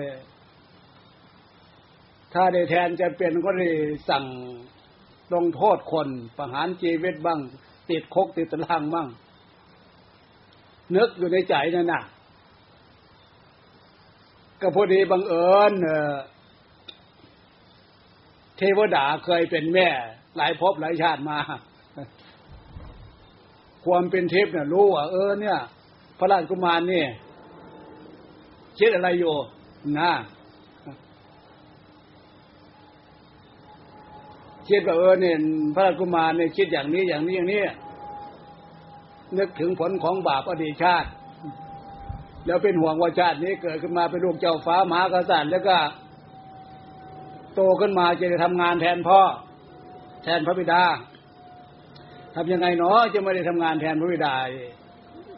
[2.36, 3.74] ถ้าได้แทนจะเป็นก็เลย
[4.10, 4.26] สั่ง
[5.34, 7.40] ลงโทษคนประหารชีวิตบ้าง
[7.90, 9.08] ติดคุกติดตารางบ้าง
[10.96, 12.04] นึกอยู่ในใจนั่นน่ะ
[14.62, 15.74] ก็พอดีบังเอิญ
[18.58, 19.88] เทวดาเคยเป็นแม่
[20.36, 21.38] หลายภพหลายชาติมา
[23.86, 25.58] ความเป็นเทพเนี่ยรู้ว่าเออเนี่ย
[26.18, 27.06] พระราชกุมารนี่
[28.80, 29.36] คิดอะไรอยู่
[30.00, 30.12] นะ
[34.70, 35.38] คิดว่าเออเนี่ย
[35.76, 37.62] พระราชกุมารเนี่ยคิดอย่างนี้อย่างนี้อย่างนี้
[39.38, 41.10] นึกถึงผลของบาปอดีตชาติ
[42.46, 45.78] แล้วเป็นห่วงว่าชาตินี้เกิดขึ้นมาเป็นลูกเจ้าฟ้ามหากษัตริย์แล้วก็
[47.56, 49.20] โตขึ้นมาจะได้ทำงานแทนพ่อ
[50.24, 50.84] แทนพระบิดา
[52.36, 54.34] ทำยังไงเนาะจะไม่ได้ทำงานแทนพระบิดา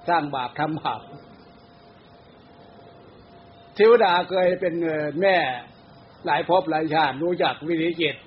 [0.10, 1.02] สร้างบาปทำบาป
[3.76, 4.74] เทวดาเคยเป็น
[5.22, 5.36] แม่
[6.26, 8.27] หลายภพหลายชาติรู้จักวิธีจิตก็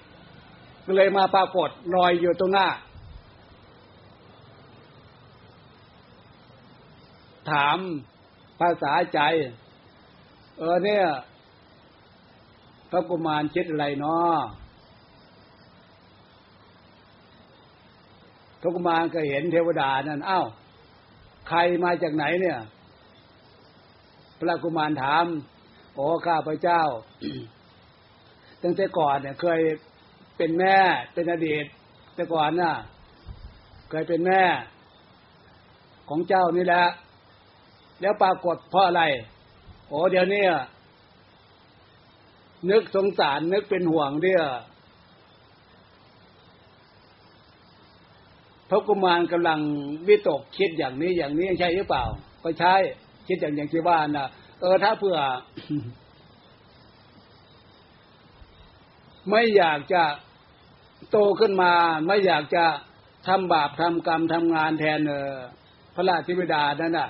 [0.97, 2.69] เลยมาปรากฏลอยอยู่ตรงหน้า
[7.51, 7.79] ถาม
[8.61, 9.21] ภาษาใจ
[10.59, 11.05] เออเนี่ย
[12.91, 14.39] พระกุมารคิดอะไรเนาะ
[18.61, 20.47] พระกุมารก็เห็นเทวดานั่นอ้าว
[21.49, 22.59] ใครมาจากไหนเนี่ย
[24.39, 25.25] พระกุมารถาม
[25.95, 26.83] โอ้ข้าพระเจ้า
[28.63, 29.61] ตั้งแต่ก่อนเนี่ยเคย
[30.41, 30.77] เป็นแม่
[31.15, 31.65] เป็นอดีต
[32.15, 32.75] แต่ก่อนน่ะ
[33.91, 34.43] เคยเป็นแม่
[36.09, 36.85] ของเจ้านี่แหละ
[38.01, 39.03] แล้วปรากฏเพราะอะไร
[39.89, 40.45] โอ้เดี๋ยวนี้
[42.71, 44.43] นึกสงสารนึกเป็นห่วงเดีย
[48.69, 49.61] พระกุมารกำลัง
[50.09, 52.05] วิตกคิดอย่างนี้อย่างนี้ใช่หรือเปล่า
[52.43, 52.75] ก็ใช่
[53.29, 54.27] คิดอย่างอย่างที่ว่านะ
[54.61, 55.17] เออถ้าเพื่อ
[59.31, 60.03] ไม่อยากจะ
[61.11, 61.73] โตขึ้นมา
[62.07, 62.65] ไม่อยากจะ
[63.27, 65.35] ทำบาปทำกรรมทำงานแทนเออ
[65.95, 67.09] พระราชบิดานั่นน่ะ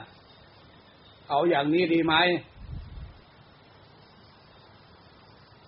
[1.28, 2.14] เอาอย่างนี้ดีไหม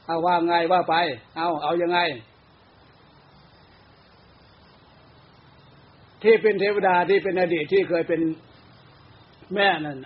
[0.06, 0.94] เอาว่าไงว่าไป
[1.36, 1.98] เอาเอายังไง
[6.22, 8.20] ที่เป็นเทวดาที่เป็นอดีตที่เคยเป็น
[9.54, 9.98] แม่นั่น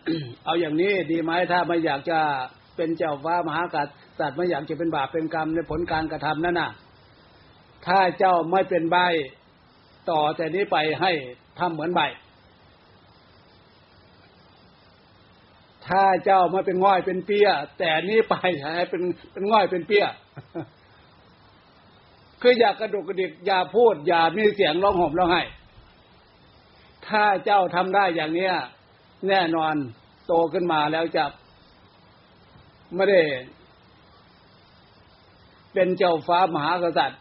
[0.44, 2.18] เอาอย่างนี้ดีไหมถ้าไม่อยากจะ
[2.76, 3.76] เป็นเจ้าฟ้ามหาก
[4.18, 6.70] ษัตริย์ไม่อยากจะเป็นบาปเป็นกรรมในผลการกระทำนั่นน่ะ
[7.86, 8.96] ถ้าเจ้าไม่เป็นใบ
[10.10, 11.10] ต่อแต่นี้ไปให้
[11.58, 12.00] ทำเหมือนใบ
[15.86, 20.06] ถ้าเจ้าไม่เป็นง่อยเป็นเปี้ย แต่นี้ไปให้เป็นเป็นง่อยเป็นเปี้ย
[22.42, 25.42] คืออย่ากกระดุกกระดิกอย่าพูด อย่ามีเสียงร้องห่มร้องไห้
[27.08, 28.54] ถ้าเจ้าทำได้อย่างเนี้ย
[29.28, 29.74] แน่นอน
[30.26, 31.24] โตขึ้นมาแล้วจะ
[32.94, 33.20] ไม่ได้
[35.72, 37.20] เป็นเจ้าฟ้ามหากษัตริย์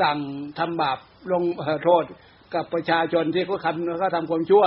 [0.00, 0.18] สั่ง
[0.58, 0.98] ทำบาป
[1.32, 1.42] ลง
[1.84, 2.04] โทษ
[2.54, 4.64] กับประชาชนที่เขาทำเขาทำความชั่ว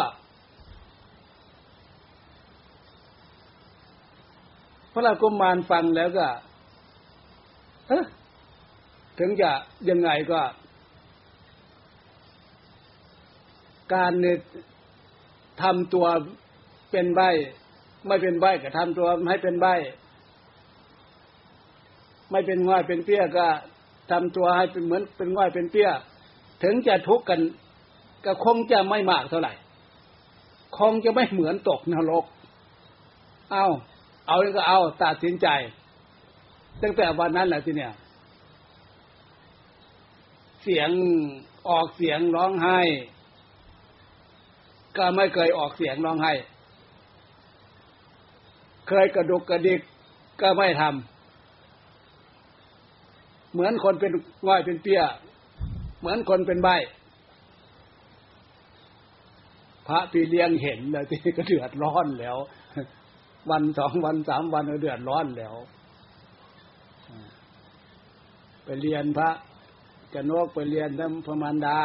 [4.94, 6.28] พระรากุมารฟังแล้วก็
[7.88, 8.06] เออ
[9.20, 9.52] ถึงจะ
[9.90, 10.42] ยังไงก็
[13.94, 14.38] การเนี่ย
[15.62, 16.06] ทำตัว
[16.92, 17.22] เป็นใบ
[18.08, 19.68] ไม่เป็นใบก็ทำตัวให้เป็นใบ
[22.32, 23.48] ไม่เป็นง่อยเป็นเปี้ยก็
[24.12, 25.90] ทำตัวให้เป็นเหมือนเป็นง่อยเป็นเปี้ย
[26.64, 27.40] ถึงจะทุกข์กัน
[28.26, 29.54] ก็คงจะไม่มากเท่าไหร่
[30.78, 32.26] คงจะไม่เหมือนตกนรก
[33.52, 33.66] เอา
[34.28, 35.48] เอาก็เอาตัดสินใจ
[36.82, 37.94] ตั้งแต่วันนั้นแหละทีเนี่ย
[40.64, 40.90] เสียง
[41.70, 42.80] ออกเสียงร้องไห้
[44.98, 46.34] ก็ไม่เคยออกเสียงร้องไห้
[48.88, 49.82] เคยกระดุกกระดิก
[50.42, 51.21] ก็ไม่ทำ
[53.54, 54.12] เหมือนคนเป็น
[54.48, 55.02] ง่อยเป็นเปี้ย
[56.00, 56.70] เหมือนคนเป็นใบ
[59.88, 62.38] พระพี่เลี้ยงเห็นแล้วที่ก็เดือดร้อนแล้ว
[63.50, 65.56] วันสองวันสามวันก็เดือดร้อนแล้ว
[68.64, 69.30] ไปเรียนพระ
[70.14, 71.80] กนกไปเรียนท่านพมารดา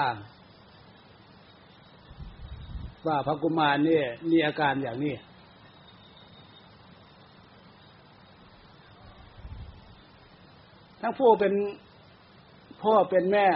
[3.06, 4.00] ว่าพระกุมารนี่
[4.30, 5.14] มีอาการอย่างนี้
[11.06, 11.54] ทั้งผู้เป็น
[12.82, 13.46] พ่อเป็นแม่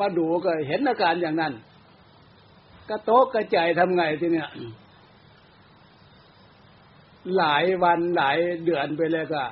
[0.00, 1.52] มาดูก็เห็นอาการอย่างนั้น
[2.88, 4.50] กระโตกกระใจทำไงทีเนี้ย
[7.36, 9.44] หลายวันหลายเดือนไปเลยก็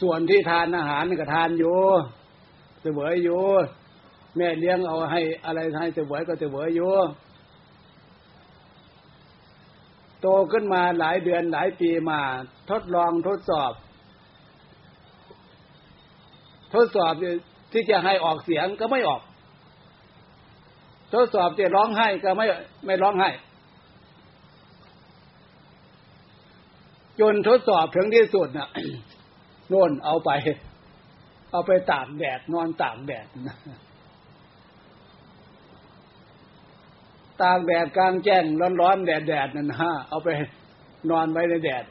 [0.00, 1.78] ส่วนที่ทานอาหารก็ทานอยู่
[2.80, 3.42] เสวยอยู่
[4.36, 6.92] แม่เลี้ยงเอาให้อะไรให้เสวยก็เสวยอยู่
[10.20, 12.20] โตขึ้นมาหลายเดือนหลายปีมา
[12.70, 13.74] ทดลองทดสอบ
[16.74, 17.14] ทดสอบ
[17.72, 19.22] ที่จะให้ออกเสียงก็ไม่ออก
[21.14, 22.46] ทดสอบจะร้องไห้ก็ไม่
[22.86, 23.30] ไม่ร้องไห้
[27.20, 28.68] จนทดสอบถึงที่สุดน่ะ
[29.68, 30.30] โน่นเอาไป
[31.50, 33.26] เอาไปตากแดดนอนตากแดด
[37.42, 38.44] ตากแดดกลางแจ้ง
[38.80, 40.28] ร้อนๆแดดแดดนั่นฮะเอาไป
[41.10, 41.84] นอนไว้ในแดด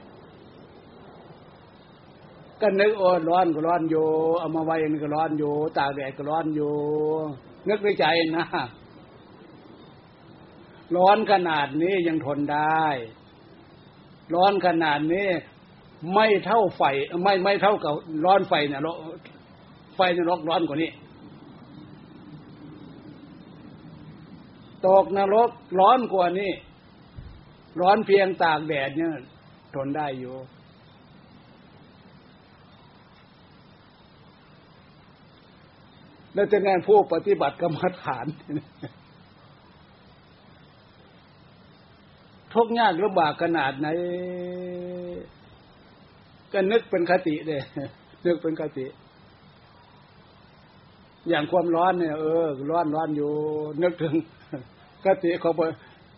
[2.62, 4.08] ก็นึกโอ้ร้อนก็ร้อนอยู่
[4.40, 6.74] เอามาไว้นี่ก็ร้อนอยู่ตากแดดก็ร้อนอยู่
[7.70, 8.06] นึกในใจ
[8.38, 8.46] นะ
[10.96, 12.86] ร้อนขนาดนี้ยังทนได้
[14.36, 15.28] ร้อนขนาดนี้
[16.14, 16.84] ไม่เท่าไฟ
[17.24, 17.94] ไม่ไม่เท่ากับ
[18.26, 18.82] ร้อนไฟเนี่ย
[19.96, 20.92] ไฟในรกร้อนกว่านี้
[24.88, 26.52] ตกนรกร้อนกว่านี้
[27.82, 29.14] ร้อนเพียงตากแดดเนี่ย
[29.76, 30.36] ทนได้อยู่
[36.34, 38.26] แล้วจะงานผู้ปฏิบัติกรรมฐาน
[42.54, 43.88] ทุกยากลำบากขนาดไหน
[46.54, 47.62] ก็นึกเป็นคติเลย
[48.26, 48.86] นึกเป็นคติ
[51.30, 53.32] อย่างความร้อนเนี่ยเออ ร้อนร้อนอยู่
[53.84, 54.14] นึกถึง
[55.06, 55.54] คติของ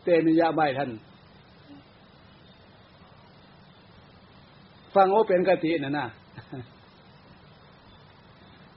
[0.03, 0.91] เตมิยาใบท่าน
[4.95, 6.07] ฟังว่าเป็นกติน่ะนะ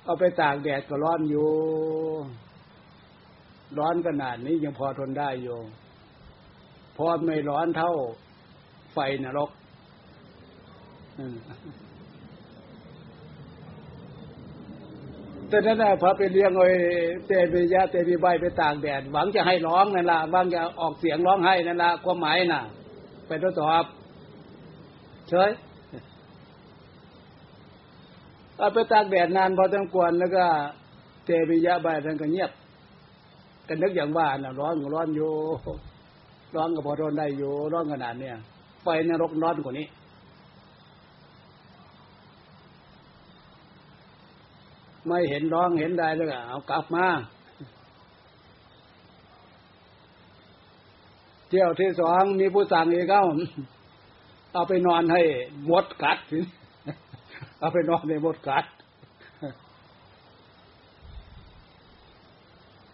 [0.07, 1.49] เอาไปตากแดดก็ร้อนอยู่
[3.79, 5.59] ร้อนขนาดนี้ยังพอทนได้อยู่
[6.97, 7.93] พอไม่ร้อนเท่า
[8.93, 9.51] ไฟนรก
[15.49, 16.69] แต่นั่นแหละพอไปเลี้ยงไอ้
[17.27, 22.63] เตปิยะเตปิใบไปตากแดด หวังจะให้ร้องนั่นละบางจะออกเสียงร้องให้นั่นละความหมายน่ะ
[23.27, 23.85] ไปทดสอบ
[25.29, 25.51] เฉย
[28.59, 30.45] เอาไปตากแดดนานพอสมควรแล้วก็
[31.25, 32.51] เตปิยะใบท่านก็เงียบ
[33.69, 35.33] กันนึกอย่างว่าน่ะร้อนก็ร้อนอยู่
[36.55, 38.35] ร้อนก็พอทนได้อยู่ร้อนขนาดเนี้ย
[38.83, 39.87] ไฟนรกร้อนกว่านี้
[45.07, 47.07] ไม่เห็นร้องเห็นได้แล้วก็เอากลับมา
[51.49, 53.25] เที่ยวที่สองมีผู้สั่งอีกเอ้า
[54.53, 55.23] เอาไปนอนให้
[55.71, 56.39] มดกัดสิ
[57.59, 58.65] เอาไปนอนในมดกัด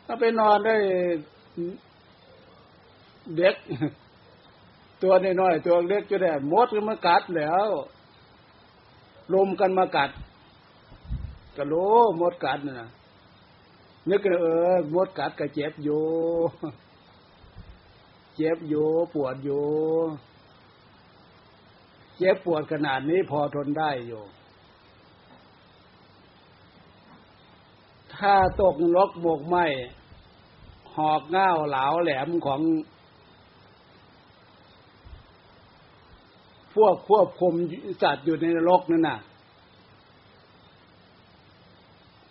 [0.05, 0.77] เอาไปนอนได้
[3.37, 3.57] เด็ก
[5.03, 7.68] ตัวน้อยๆตัวเล็กจะได้มดก็มากัดแล้ว
[9.35, 10.11] ลมกันมากัด
[11.57, 11.75] กะโล
[12.20, 12.90] มดกัดนะ
[14.09, 16.05] นึกกันเออมดกัดก็เจ็บอยู่
[18.37, 19.66] เจ็บอยู่ปวดอยู่
[22.16, 24.22] เจ็บปวดขนาดนี้พอทนได้อยู่
[28.18, 29.57] ถ้าตกลกโบกไหม
[30.96, 32.61] หอกง่าเหลาแหลมของ
[36.75, 37.55] พวกควบคุม
[38.03, 39.18] สัตว์อยู่ในนรกนั่นน่ะ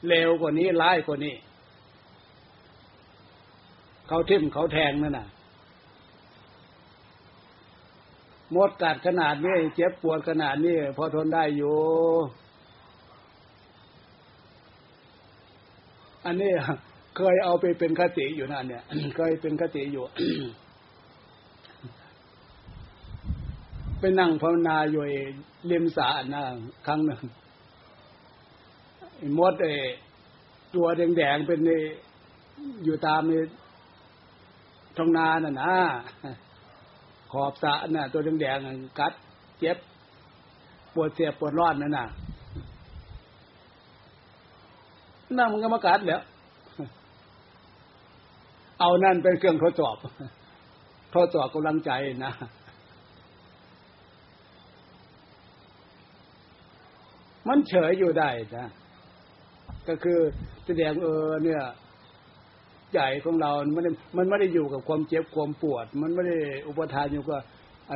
[0.07, 1.35] เร็วกว่านี้ร้ายกว่านี้
[4.07, 5.27] เขาทิ่มเขาแทงนั่นน่ะ
[8.55, 11.77] มดกัดขนาดนี้เจ็บปวดขนาดนี้พอทนได้อยู่
[16.25, 16.51] อันนี้
[17.17, 18.83] เคยเอาไปเป็นคติอยู่นั่นเนี่ย
[19.17, 20.03] เคยเป็นคติอยู่
[23.99, 25.03] ไปนั่งภาวนาอยู่
[25.71, 26.43] ริมสานะ
[26.85, 27.21] ครั้งหนึ่ง
[29.37, 29.67] มดเอ
[30.75, 31.59] ตัวแดงๆเป็น
[32.83, 33.33] อยู่ตามใน
[34.97, 35.73] ท้องนาน่ะนะ
[37.31, 39.13] ขอบสะน่ะ ตัวแดงๆกัด
[39.59, 39.77] เจ็บ
[40.93, 42.07] ปวดเสียบปวดร้อนนั่นน่ะ
[45.37, 46.21] นั่นมันก็มากัดแล้ว
[48.79, 49.97] เอานั่นเป็นเครื่องทดสอบ
[51.13, 51.91] ทดสอบกำลังใจ
[52.25, 52.33] นะ
[57.47, 58.67] มันเฉยอยู่ได้นะ
[59.87, 60.19] ก็คือ
[60.65, 61.61] แสดงเออเนี่ย
[62.93, 63.83] ใจของเรา มัน
[64.17, 67.41] มันไม่ได้อยู่กับความเจ็บความปวด มันไม่ได้อุปทานอยู่กับ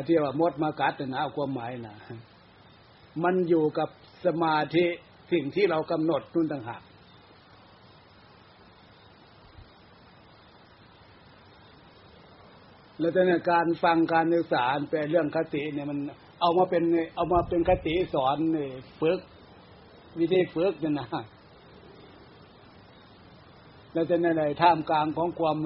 [0.08, 1.96] ที่ว่ามดมากัดนะความหมายนะ
[3.24, 3.90] มันอยู่กับ
[4.26, 4.86] สมาธิ
[5.32, 6.82] สิ่งที่เรากำหนดนู่นต่างหาก
[13.00, 16.00] แล้วแต่เนี่ยการฟังการศึกษาเป็นเรื่องคติเนี่ยมัน
[16.42, 16.84] เอามาเป็น
[17.16, 19.20] เอามาเป็นคติสอนเนี่ยฝึก
[20.20, 21.08] วิธีฝึกเนี่ยนะ
[23.94, 25.58] แล้วจะในในท่ามกลางของความ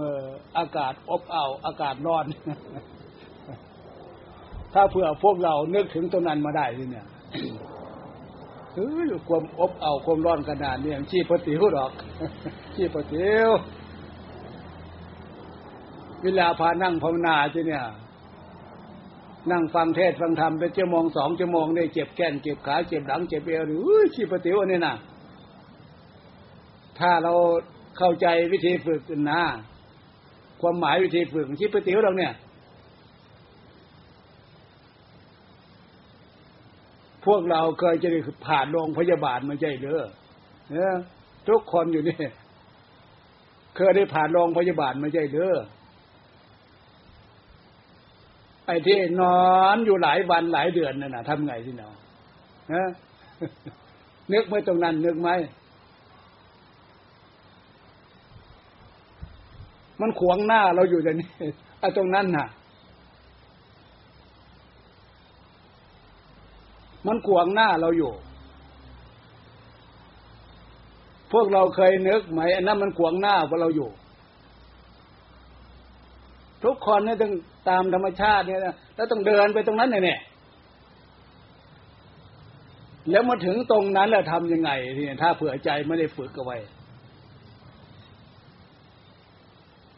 [0.57, 2.25] อากาศอบอ้าวอากาศร้อน
[4.73, 7.07] ถ้าเผื่อพวกเรานึกถึงตรงนั้นมาได้ทีเนี่ย
[8.73, 11.91] เฮ้ยความอบอ้าวความร้อนขนาดนี้ชีพติวหรอก
[12.75, 13.49] ชีพติว
[16.23, 17.83] เวลาพานั่งภาวนาจีเนี่ย
[19.51, 24.95] นั่งฟังเทศฟังธรรมเป็นชั่วโมงสองชั่วโมงได้เจ็บแก้นเจ็บขาเจ็บหลังเจ็บเอวหรือชีพติวนี่นะ
[26.99, 27.33] ถ้าเรา
[27.97, 29.01] เข้าใจวิธีฝึก
[29.31, 29.41] นะ
[30.61, 32.33] ความหมายวิธีฝึกชีพติวเราเนี่ย
[37.25, 39.99] พวกเราเคยจะได้ผ่านโรงพยาบาลมาใช่หรือ
[40.71, 40.95] เนี่ย
[41.47, 42.17] ทุกคนอยู่นี่
[43.75, 45.51] เคยได้ผ่านโรงพยาบาลมาใช่หรือ
[48.69, 49.39] ไอ้ที่นอ
[49.75, 51.97] นอยู่หลายวันหลายเดือนนั่นนะทำไงที่นอน
[52.73, 52.89] นะ
[54.33, 55.29] นึกไม่ตรงนั้นนึกไหม
[60.01, 61.29] มันขวางหน้าเราอยู่แต่นี่
[61.79, 62.47] ไอ้ตรงนั้นน่ะ
[67.07, 68.11] มันขวางหน้าเราอยู่
[71.31, 73.89] พวกเราเคยนึกไหมอันนั้นมันขวางหน้าพวกเราอยู่
[76.63, 77.33] ทุกคนเนี่ยต้อง
[77.69, 78.61] ตามธรรมชาติเนี่ย
[78.95, 80.19] แล้วต้องเดินไปตรงนั้นเนี่ย
[83.11, 86.57] แล้วมาถึงตรงนั้นแล้วทำยังไงทีนี้ถ้าเผื่อใจไม่ได้ฝึกเอาไว้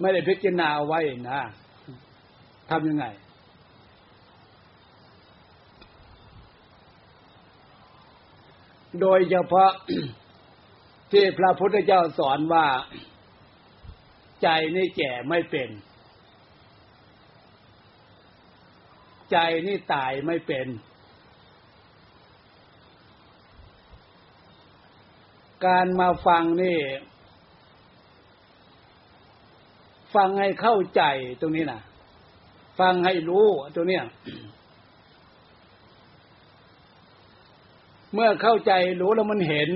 [0.01, 0.99] ไม่ได้พิจารณาเอาไว้
[1.29, 1.41] นะ
[2.71, 3.05] ทำยังไง
[9.01, 9.71] โดยเฉพาะ
[11.11, 12.65] ที่พระพุทธเจ้าสอนว่า
[14.43, 15.69] ใจนี่แก่ไม่เป็น
[19.31, 20.67] ใจนี่ตายไม่เป็น
[25.65, 26.77] การมาฟังนี่
[30.15, 31.03] ฟังให้เข้าใจ
[31.41, 31.81] ตรงนี้นะ
[32.79, 33.99] ฟังให้รู้ตรงนี้
[38.13, 38.71] เมื่อเข้าใจ
[39.01, 39.71] รู้แล้วมันเห็น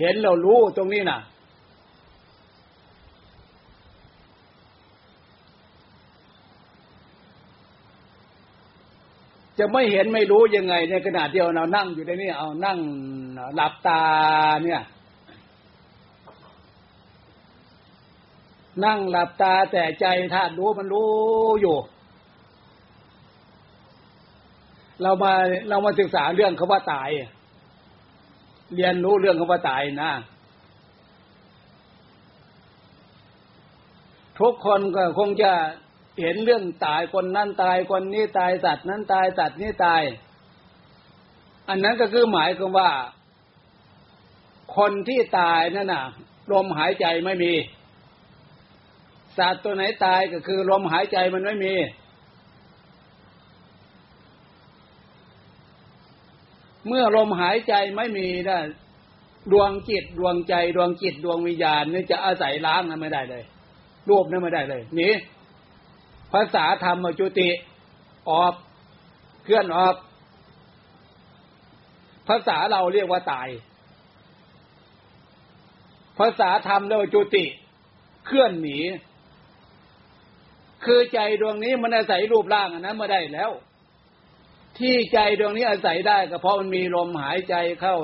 [0.00, 1.20] เห็นเรารู้ตรงนี้น่ะ
[9.60, 12.78] จะไม่เห็นไม่รู้ยังไง ในขณะที่เรานั่งอยู่ในนี้เอานั่ง
[13.54, 14.02] หลับตา
[14.64, 14.82] เนี่ย
[18.84, 21.10] นั่งหลับตาแต่ใจถ้ารู้มันรู้
[21.60, 21.76] อยู่
[25.02, 25.32] เรามา
[25.68, 27.10] เรามาศึกษาเรื่องคำว่าตาย
[28.74, 30.12] เรียนรู้เรื่องคำว่าตายนะ
[34.40, 35.52] ทุกคนก็คงจะ
[36.20, 40.02] เห็นเรื่องตายคนนั้นตายคนนี้ตายสัตว์นั้นตายสัตว์นี้ตาย
[41.68, 42.90] อันนั้นก็คือหมายความว่า
[44.76, 46.04] คนที่ตายนั่นน่ะ
[46.52, 47.52] ลมหายใจไม่มี
[49.38, 51.74] สัตว์ตัวไหนตายก็คือลมหายใจมันไม่มี
[56.86, 58.60] เมื่อลมหายใจไม่มีนะ
[59.52, 63.44] ดวงจิตดวงใจดวงจิตดวงวิญญาณนี่จะอาศัยล้างนั้นไม่ได้เลย
[64.08, 65.12] รูปนั้นไม่ได้เลยนี่
[66.32, 67.50] ภาษาธรรมจุติ
[68.30, 68.54] ออก
[69.44, 69.94] เคลื่อนออก
[72.28, 73.48] ภาษาเราเรียกว่าตาย
[76.18, 77.44] ภาษาธรรมเรียกว่าจุติ
[78.26, 78.78] เคลื่อนหนี
[80.84, 83.50] คือใจดวงนี้มันอาศัยรูปร่างอันนั้นมาได้แล้ว
[84.78, 87.96] ที่ใจดวงนี้อาศัยได้ก็เพราะมันมีลมหายใจเข้า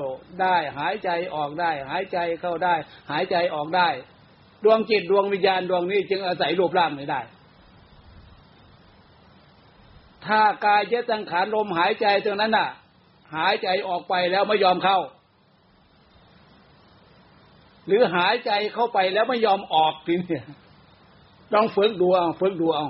[0.42, 2.74] ได้ หายใจออกได้ หายใจเข้าได้
[3.10, 3.88] หายใจออกได้
[4.64, 7.20] ดวงจิตดวงวิญญาณดวงนี้จึงอาศัยรูปร่างไม่ได้
[10.26, 12.68] ถ้ากายเจตังขานลมหายใจตรงนั้นน่ะ
[13.36, 14.98] หายใจออกไปแล้วไม่ยอมเข้า
[17.86, 20.40] หรือหายใจเข้าไปแล้วไม่ยอมออกทีนี้
[21.54, 22.86] ต้องฝึกดูเอาฝึกดูเอา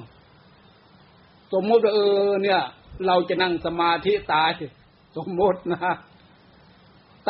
[1.53, 2.61] สมมติว่าเออ เนี่ย
[3.07, 4.51] เราจะนั่งสมาธิตาย
[5.17, 5.95] สมมตินะ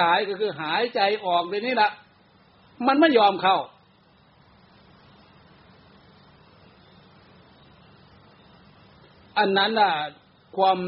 [0.00, 1.90] ตายก็คือหายใจออกเลยนี่แหละ
[2.86, 3.58] มันไม่ยอมเข้า
[9.38, 9.92] อันนั้นน่ะ
[10.56, 10.78] ความ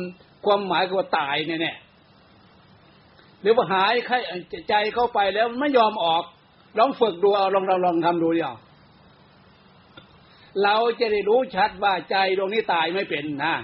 [0.45, 4.11] ความหมายก็ว่าตายแน่ๆหรือว่าหายไข
[4.69, 6.25] ใจเข้าไปแล้วไม่ยอมออก
[6.79, 8.57] ลองฝึกดูเอาลองลองลองทำดูดิเอา
[10.65, 13.55] เราจะได้รู้ชัดว่าใจดวงนี้ตายไม่เป็นนะ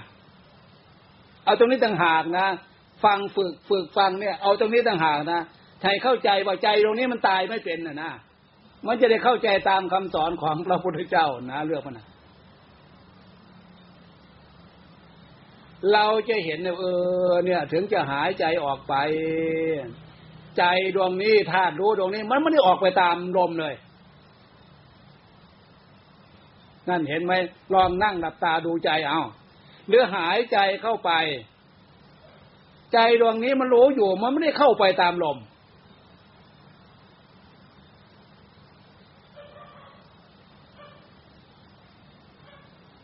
[1.45, 2.47] เอาตรงนี้ต่างหากนะ
[3.03, 5.41] ฟังฝึกฝึกฟังเนี่ย เอาตรงนี้ต่างหากนะ
[5.83, 8.11] ให้เข้าใจว่าใจตรงนี้มันตายไม่เป็นนะนะ
[8.87, 12.05] มันจะได้เข้าใจตามคำสอนของพระพุทธเจ้านะเรื่องมันนะ
[15.93, 16.85] เราจะเห็นเอ
[17.29, 18.93] อเนี่ย ถึงจะหายใจออกไป
[20.57, 20.63] ใจ
[20.95, 23.75] ดวงนี้ธาตุรู้ดวงนี้ มันไม่ได้ออกไปตามลมเลย
[26.89, 27.33] นั่นเห็นไหม
[27.73, 29.21] ลองนั่งหลับตาดูใจเอา
[29.87, 31.11] หรือหายใจเข้าไป
[32.93, 35.37] ใจดวงนี้มันรู้อยู่มันไม่ได้เข้าไปตามลม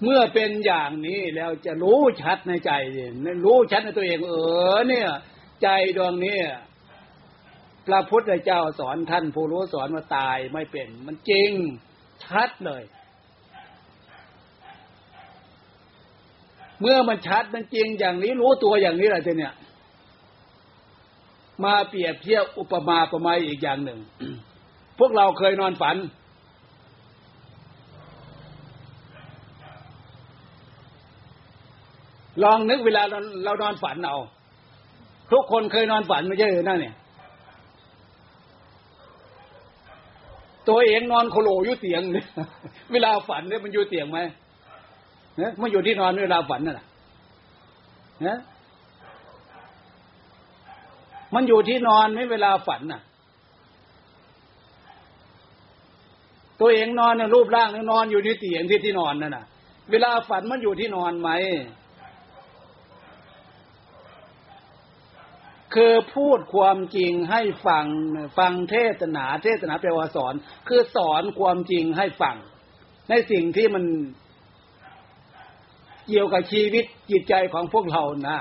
[0.03, 2.71] เมื่อเป็นอย่างนี้แล้วจะรู้ชัดในใจ
[3.45, 4.35] รู้ชัดในตัวเอง เอ
[4.75, 5.07] อเนี่ย
[5.63, 6.39] ใจดวงนี้
[7.87, 11.51] พระพุทธเจ้าสอนท่านผู้รู้สอนว่าตายไม่เป็น มันจริง
[12.25, 12.83] ชัดเลย
[16.81, 19.53] เมื่อมันชัดมันจริงอย่างนี้รู้ตัวอย่างนี้แหละเนี่ย
[21.63, 23.99] มาเปรียบเทียบอุปมาประมาอีกอย่างหนึ่ง
[24.99, 25.97] พวกเราเคยนอนฝัน
[32.43, 34.17] ลองนึกเวลาเราเรานอนฝันเอา
[35.31, 36.95] ทุกคนเคยนอนฝันไม่ใช่หรือนั่นเนี่ย
[40.69, 42.27] ตัวเองนอนโคโลอยู่เตียงเนี่ย
[42.91, 44.19] เวลาฝันเนี่ยมันอยู่เตียงไหม
[45.37, 46.87] เนี่ยมันอยู่ที่นอนเวลาฝันนั่นแหละ
[48.27, 48.39] นะ
[51.35, 53.01] มันอยู่ที่นอนไม่เวลาฝันน่ะ
[56.59, 59.45] ตัวเองนอนเนี่ยรูปร่างเนี่ยนอนอยู่ที่เตียงที่ที่นอนนั่นน่ะ
[59.91, 61.29] เวลาฝันมันอยู่ที่นอนไหม
[65.75, 67.85] คือพูดความจริงให้ฟัง
[68.37, 70.33] ฟังเทศนา เทศนาแปลว่าสอน
[70.67, 72.37] คือสอนความจริงให้ฟัง
[73.09, 73.83] ในสิ่งที่มัน
[76.07, 78.39] เกี่ยวกับชีวิตจิตใจของพวกเรานะ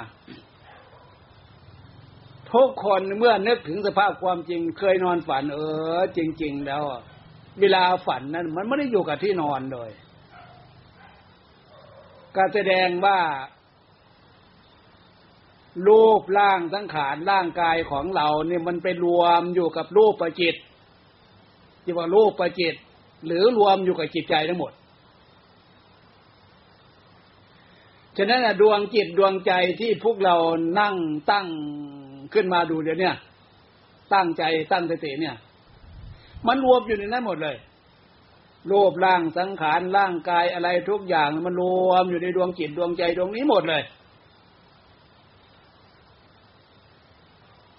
[2.52, 5.60] ทุกคนเมื่อนึกถึงสภาพความจริง เคยนอนฝัน เอ
[5.96, 6.82] อ จริง ๆ แล้ว
[7.60, 9.90] เวลาฝันนั้น มันไม่ได้อยู่กับที่นอนเลย
[12.36, 13.18] การแสดงว่า
[15.88, 20.56] รูปร่างสังขารร่างกายของเราเนี่ยมันไปรวมอยู่กับรูปประจิต
[21.84, 22.74] ที่ว่ารูปประจิต
[23.26, 24.72] หรือรวมอยู่กับจิตใจทั้งหมด
[28.16, 30.36] ฉะนั้นดวงจิตดวงใจที่พวกเรา
[30.80, 30.96] นั่ง
[31.30, 31.46] ตั้ง
[32.32, 33.10] ขึ้นมาดูเดี๋ยวนี้
[34.14, 35.36] ตั้งใจตั้งสติเนี่ย
[36.46, 37.56] มันรวมอยู่ในนั้นหมดเลย
[38.70, 43.82] รูปร่างสังขารร่างกายอะไรทุกอย่าง มันรวมอยู่ในดวงจิตดวงใจดวงนี้หมดเลย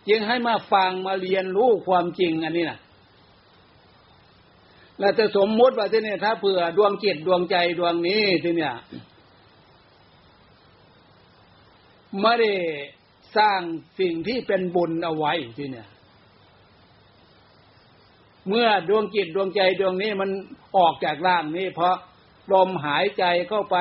[0.07, 2.79] จึงให้มาฟังมาเรียนรู้ความจริงอันนี้นะ
[4.99, 8.75] แล้วจะสมมติว่าที่เนี่ยถ้าเผื่อดวงจิตดวงใจดวงนี้ที่เนี่ย
[12.21, 12.51] ไม่ได้
[13.37, 13.59] สร้าง
[13.99, 15.87] สิ่งที่เป็นบุญเอาไว้ที่เนี่ย
[18.47, 20.29] เมื่อดวงจิตดวงใจดวงนี้มัน
[20.77, 21.95] ออกจากร่างนี้ เพราะ
[22.53, 23.77] ลมหายใจเข้าไป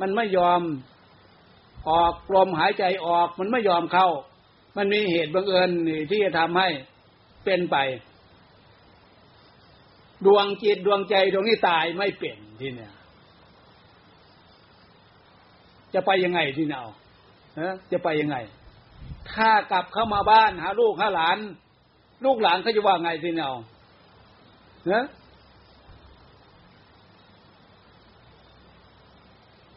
[0.00, 0.60] มันไม่ยอม
[1.88, 4.08] ออกลมหายใจออกมันไม่ยอมเข้า
[4.76, 5.70] มันมีเหตุบังเอิญ
[6.10, 6.68] ที่จะทำให้
[7.44, 7.76] เป็นไป
[10.26, 12.92] ดวงจิตดวงใจดวงนี้ตายไม่เป็นที่เนี่ย
[15.94, 16.82] จะไปยังไงที่เนา
[17.92, 18.36] จะไปยังไง
[19.32, 21.38] ถ้ากลับเข้ามาบ้านหาลูกหาหลาน
[22.24, 23.50] ลูกหลานเขาจะว่าไงที่เนา
[24.92, 25.04] นะ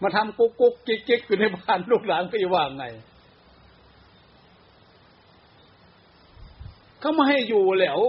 [0.02, 2.86] มาทำกุ๊กกุ๊กกิ๊กกิ๊กอยู่ในบ้านลูกหลานก็จะว่าไง
[7.04, 7.99] เขาไม่ให้อยู่แล้ว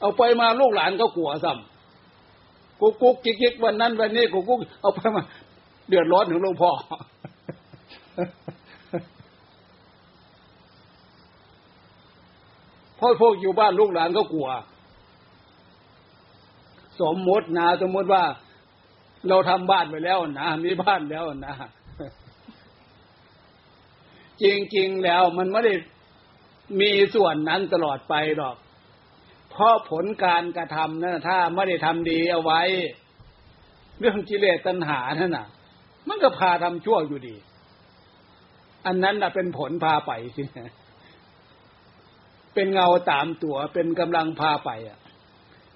[0.00, 5.22] เอาไปมาลูกหลานก็กลัวซ้ำกุ๊กกุ๊กกิ๊กกิ๊กวันนั้นวันนี้กุ๊กกุ๊กเอาไปมา
[5.88, 6.70] เดือดร้อนถึงหลวงพ่อ
[12.98, 14.48] พราะพวกอยู่บ้านลูกหลานก็กลัว
[17.00, 18.22] สมมตินะสมมติว่า
[19.28, 21.54] เราทำบ้านไปแล้วนะมีบ้านแล้วนะ
[24.44, 25.74] จริงๆแล้วมันไม่ได้
[26.80, 28.56] มีส่วนนั้นตลอดไปหรอก
[29.50, 32.60] เพราะผลการกระทำนะถ้าไม่ได้ทำดีเอาไว้
[33.98, 35.46] เรื่องกิเลสตัณหานั่นน่ะ
[36.08, 37.36] มันก็พาทำชั่วอยู่ดี
[38.86, 40.42] อันนั้นน่ะเป็นผลพาไปสิ
[42.54, 44.98] เป็นเงาตามตัวเป็นกำลังพาไปอะ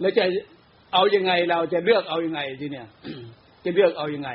[0.01, 0.25] แล้วจะ
[0.93, 2.87] เอายังไงเราจะเลือกเอายังไงทีเนี่ย
[3.65, 4.31] จะเลือกเอายังไง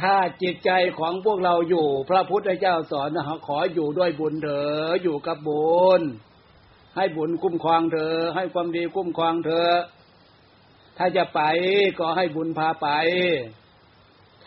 [0.00, 6.02] ถ้าจิตใจของพวกเราอยู่ พระพุทธเจ้าสอนนะขออยู่ด้วยบุญเถออยู่กับบุญ
[6.96, 9.68] ให้บุญคุ้มครองเธอ ให้ความดีคุ้มครองเธอ
[10.98, 11.40] ถ้าจะไป
[11.98, 12.88] ก็ให้บุญพาไป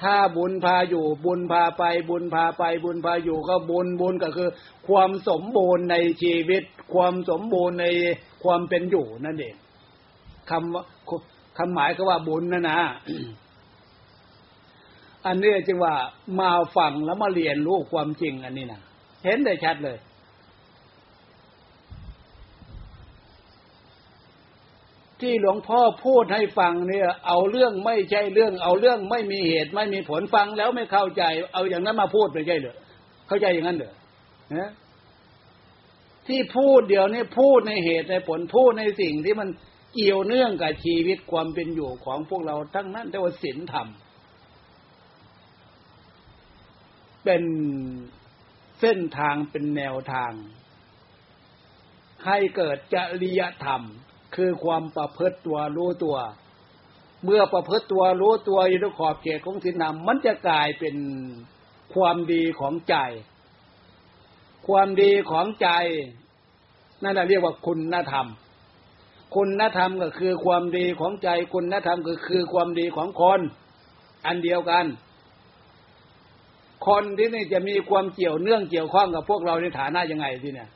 [0.01, 4.49] ถ้าบุญพาอยู่ บุญพาไป บุญพาไป บุญพาอยู่ก็บุญบุญก็คือ
[4.87, 7.85] ความสมบูรณ์ในชีวิต ความสมบูรณ์ใน
[8.43, 9.55] ความเป็นอยู่นั่นเอง
[10.49, 12.79] คำคำหมายก็ว่าบุญนะนะ
[15.25, 15.95] อันนี้จึงว่า
[16.39, 18.81] มาฟังแล้วมาเรียนรู้ความจริงอันนี้นะ
[19.23, 19.97] เห็นได้ชัดเลย
[25.21, 31.23] ที่หลวงพ่อพูดให้ฟังเนี่ย เอาเรื่องไม่ใช่เรื่อง เอาเรื่องไม่มีเหตุไม่มีผลฟังแล้วไม่เข้าใจ
[31.53, 32.75] เอาอย่างนั้นมาพูดไม่ใช่เหรอ
[33.27, 33.93] เข้าใจอย่างนั้นเหรอ
[34.55, 34.71] นะ
[36.27, 39.49] ที่พูดเดี๋ยวนี้พูดในเหตุในผลพูดในสิ่งที่มัน
[39.93, 43.87] เกี่ยวเนื่องกับชีวิตความเป็นอยู่ของพวกเราทั้งนั้นแต่ว่าศีลธรรม
[47.25, 47.43] เป็น
[48.79, 50.31] เส้นทางเป็นแนวทาง
[52.25, 53.81] ให้เกิดจริยธรรม
[54.35, 56.17] คือความประพฤติตัวรู้ตัว
[57.23, 60.95] เมื่อประพฤติตัวรู้ตัวอยู่ในขอบเขตของศีลธรรมมันจะกลายเป็น
[61.93, 62.95] ความดีของใจ
[64.67, 65.69] ความดีของใจ
[67.03, 68.27] นั่นเรียกว่าคุณธรรม
[69.35, 73.39] คุณธรรมก็คือความดีของใจ คุณธรรมก็คือความดีของคน
[74.25, 74.85] อันเดียวกัน
[76.87, 80.69] คนที่นี่จะมีความเกี่ยวเนื่องเกี่ยวข้องกับพวกเราในฐานะยังไงที่เนี่ย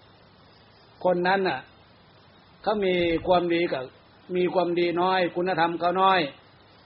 [1.04, 1.60] คนนั้นน่ะ
[2.62, 2.96] เขามี
[3.28, 3.84] ความดีกับ
[4.36, 6.20] มีความดีน้อย คุณธรรมเขาน้อย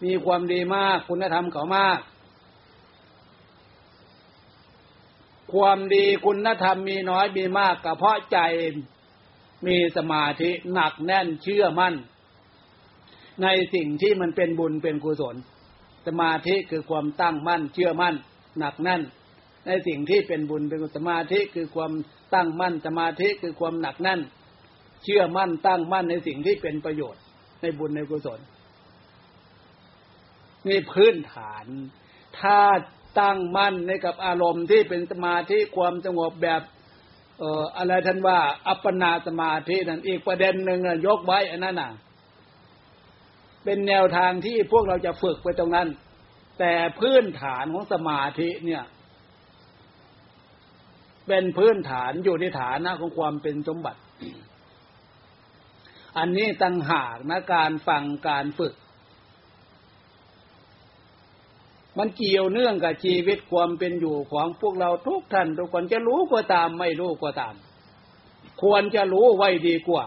[0.05, 1.99] มีความดีมาก คุณธรรมเขามาก
[5.53, 8.39] ความดีคุณธรรมมีน้อยมีมากก็เพราะใจ
[9.67, 11.93] มีสมาธิหนักแน่นเชื่อมั่น
[13.43, 15.35] ในสิ่งที่มันเป็นบุญเป็นกุศล
[16.05, 18.15] สมาธิคือความตั้งมั่นเชื่อมั่น
[18.59, 19.01] หนักแน่น
[19.67, 21.91] ในสิ่งที่เป็นบุญเป็นสมาธิคือความ
[22.33, 24.21] ตั้งมั่นสมาธิคือความหนักแน่น
[25.03, 27.21] เชื่อมั่นตั้งมั่นในสิ่งที่เป็นประโยชน์
[27.61, 28.39] ในบุญในกุศล
[30.67, 31.65] นี่พื้นฐาน
[32.39, 32.59] ถ้า
[33.19, 36.61] ตั้งมั่นในกับอารมณ์ที่เป็นสมาธิความสงบแบบ
[37.39, 41.91] เอ่ออะไรท่านว่า อัปปนาสมาธินั่นอีกประเด็นหนึ่งยกไว้อันนั้นน่ะ
[43.63, 45.87] เป็นแนวทางที่พวกเราจะฝึกไปตรงนั้น
[46.59, 48.83] แต่พื้นฐานของสมาธิเนี่ย
[51.27, 54.01] เป็นพื้นฐานอยู่ในฐานะของความเป็นสมบัติ
[56.17, 58.73] อันนี้ตั้งหากนะการฟังการฝึก
[61.97, 67.55] มันเกี่ยวเนื่องกับชีวิตความเป็นอยู่ของพวกเราทุกท่านทุกคนจะรู้ก็ตามไม่รู้ก็ตาม
[68.63, 70.05] ควรจะรู้ไว้ดีกว่า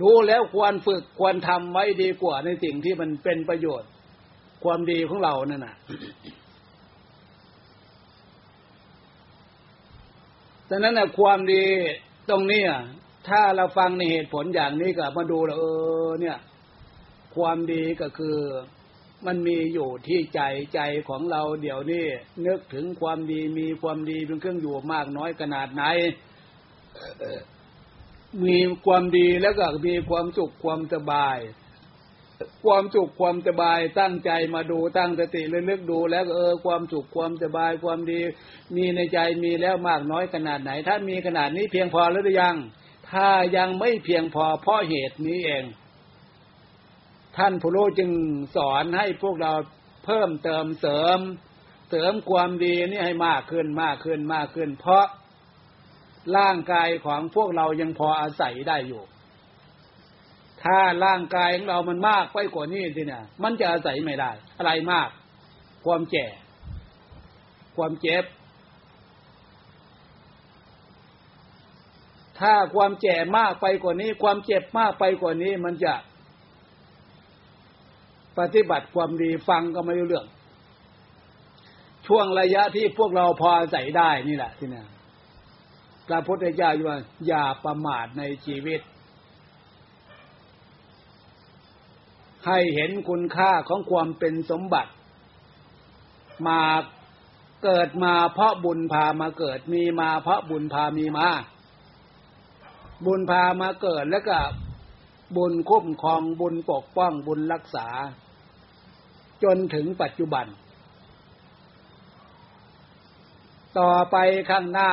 [0.00, 3.90] รู้แล้วควรฝึกควรทำไว้ดีกว่าในสิ่งที่มันเป็นประโยชน์
[4.66, 5.76] ความดีของเรานั่นน่ะ
[10.70, 11.64] ดังนั้นนะความดี
[12.30, 12.62] ตรงนี้
[13.28, 15.64] ถ้าเราฟังในเหตุผลอย่างนี้ก็มาดูแล้วเอ
[16.06, 16.38] อ เนี่ย
[17.36, 18.38] ความดีก็คือ
[19.26, 20.40] มันมีอยู่ที่ใจ
[20.74, 22.04] ใจของเราเดี๋ยวนี้
[22.46, 25.82] นึกถึงความดีมีความดีเป็นเครื่องอยู่มากน้อยขนาดไหน
[28.46, 31.38] มีความดีแล้วก็มีความสุขความสบาย
[32.64, 38.20] ความสุขความสบายตั้งใจมาดูตั้งสติเลึกดูแล้วเออความสุขความสบายความดี
[38.76, 42.56] มีในใจมีแล้วมากน้อยขนาดไหน ถ้ามีขนาดนี้เพียงพอหรือยัง
[43.10, 45.64] ถ้ายังไม่เพียงพอเพราะเหตุนี้เอง
[47.36, 48.10] ท่านผู้รู้จึง
[48.56, 49.52] สอนให้พวกเรา
[50.04, 51.18] เพิ่มเติมเสริม
[51.90, 55.04] เสริมความดีนี่ให้มากขึ้นมากขึ้นมากขึ้น เพราะ
[56.36, 59.02] ร่างกายของพวกเรายังพออาศัยได้อยู่
[60.66, 65.08] ถ้าร่างกายของเรามันมากไปกว่านี้ทีเนี่ยมันจะอาศัยไม่ได้ อะไรมาก
[65.84, 66.26] ความแก่
[67.76, 68.24] ความเจ็บ
[72.38, 75.94] ถ้าความแก่มากไปกว่านี้ ความเจ็บมากไปกว่านี้ มันจะ
[78.38, 80.26] ปฏิบัติความดีฟังก็ไม่รู้เรื่อง
[82.06, 84.86] ช่วงระยะที่พวกเราพอใส่ได้นี่แหละที่เนี่ย
[86.08, 88.80] พระพุทธเจ้าว่าอย่าประมาทในชีวิต
[92.46, 94.92] ให้เห็นคุณค่าของความเป็นสมบัติ
[96.46, 96.60] มา
[97.64, 101.28] เกิดมาเพราะบุญพามาเกิดมีมาเพราะบุญพามีมา
[103.06, 104.38] บุญพามาเกิดแล้วก็
[105.36, 107.88] บุญคุ้มครองบุญปกป้องบุญรักษา
[109.42, 110.46] จนถึงปัจจุบัน
[113.78, 114.16] ต่อไป
[114.50, 114.92] ข้างหน้า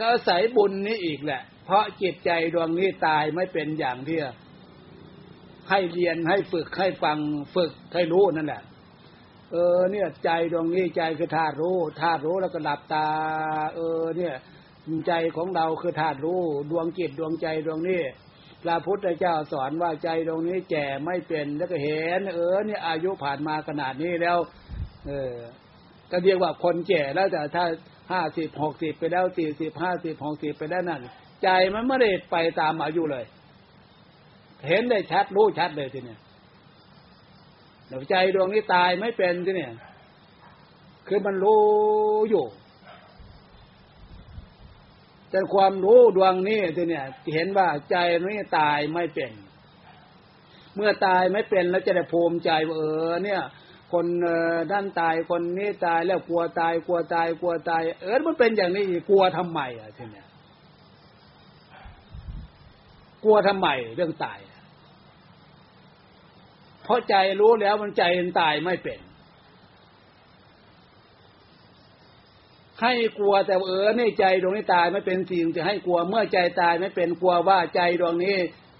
[0.00, 4.20] ก็ใส่บุญนี้อีกแหละ เพราะจิตใจดวงนี้ตายไม่เป็นอย่างเที่
[5.70, 7.18] ให้เรียนให้ฝึกให้ฟัง
[7.54, 8.62] ฝึกให้รู้นั่นแหละ
[9.52, 13.06] เออ เนี่ย ใจดวงนี้ใจคือธาตุรู้ธาตุรู้แล้วก็หลับตา
[13.74, 14.34] เออ เนี่ย
[15.06, 18.02] ใจของเราคือธาตุรู้ดวงจิตดวงใจดวงนี้
[18.62, 24.38] พระพุทธเจ้าสอนว่าใจตรงนี้แก่ไม่เป็นแล้วก็เห็น เออ เนี่ย อายุผ่านมาขนาดนี้แล้ว
[25.06, 25.34] เออ
[26.10, 27.64] ก็เรียกว่าคนแก่แล้วแต่ถ้า
[28.12, 31.02] ห้าสิบหกสิบไปแล้วสี่สิบห้าสิบหกสิบไปแล้วนั่น
[31.42, 33.24] ใจมันไม่ได้ไปตามอายุเลย
[34.68, 36.20] เห็นได้ชัดรู้ชัดเลยทีเนี้ย
[37.88, 39.72] เดี๋ยวใจดวงนี้ตายไม่เป็นทีเนี้ย
[41.06, 41.62] คือมันรู้
[42.30, 42.46] อยู่
[45.30, 47.04] แต่ความรู้ดวงนี้ทีเนี่ย
[47.34, 49.32] เห็นว่าใจนี้ตายไม่เป็น
[50.74, 53.40] เมื่อตายไม่เป็นแล้วจะได้ภูมิใจว่าเออ เนี่ย
[53.92, 54.06] คน
[54.72, 60.25] ด้านตายคนนี้ตายแล้วกลัวตายกลัวตายกลัวตาย เออมันเป็นอย่างนี้กลัวทำไมอะทีเนี่ย
[63.24, 64.38] กลัวทำไมเรื่องตาย
[66.82, 69.00] เพราะใจรู้แล้วมันใจมันตายไม่เป็น
[72.82, 78.36] ให้กลัวแต่เออในใจดวงนี้ตายไม่เป็นสิ่งจะให้กลัวเมื่อใจตายไม่เป็นกลัวว่าใจดวงนี้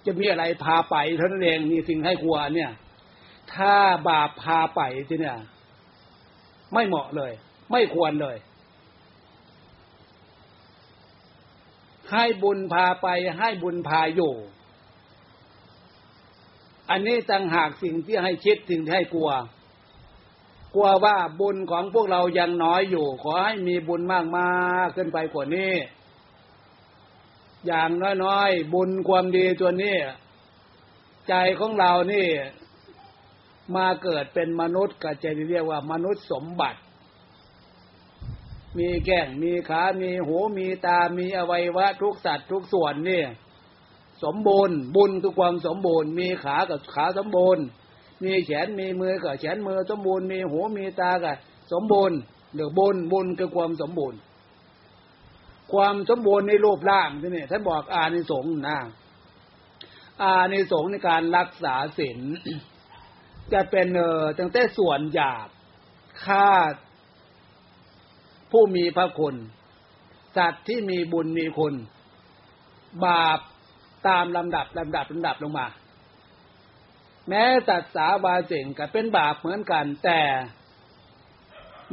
[0.07, 2.71] จะมีอะไรพาไปเท่านั้นเองมีสิ่งให้กลัวเนี่ย
[3.55, 3.75] ถ้า
[4.09, 5.39] บาปพาไปที่เนี่ย
[6.75, 7.33] ไม่เหมาะเลย
[7.73, 8.37] ไม่ควรเลย
[12.13, 13.07] ให้บุญพาไป
[13.39, 14.35] ให้บุญพาอยู่
[16.91, 19.31] อันนี้ต่างหากสิ่งที่ให้คิดสิ่งที่ให้กลัว
[20.75, 24.47] กลัวว่าบุญของพวกเรายังน้อยอยู่ ขอให้มีบุญมากมา
[24.97, 25.73] ขึ้นไปกว่านี้
[27.67, 27.91] อย่าง
[28.25, 29.97] น้อยๆบุญความดีตัวนี้
[31.29, 32.29] ใจของเรานี่
[33.77, 36.81] มาเกิดเป็นมนุษย์ก็จะเรียกว่ามนุษย์สมบัติ
[38.79, 43.25] มีแก้งมีขา มีหูมีตา มีอวัยวะ ทุกสัตว์ทุกส่วนนี่
[44.25, 47.65] สมบูรณ์บุญคือความสมบูรณ์ มีขากับขาสมบูรณ์
[48.25, 51.33] มีแขนมีมือก็แขนมือสมบูรณ์ มีหูมีตาก็
[51.73, 52.19] สมบูรณ์
[52.55, 54.19] หรือบุญบุญคือความสมบูรณ์
[55.73, 58.79] ความสมบูรณ์ในรูปร่างที่นี่ท่านบอกอานิสงส์นะ
[60.23, 62.21] อานิสงส์ในการรักษาศีล
[63.53, 65.49] จะเป็นเออตั้งแต่ส่วนหยาบ
[66.25, 66.49] ฆ่า
[68.51, 69.35] ผู้มีพระคุณ
[70.37, 71.75] สัตว์ที่มีบุญมีคุณ
[73.05, 73.41] บาป
[74.09, 75.67] ตามลำดับลำดับลำดับลงมา
[77.29, 80.21] แม้สัตว์สาบาเจงก็เป็นบาปเหมือนกัน แต่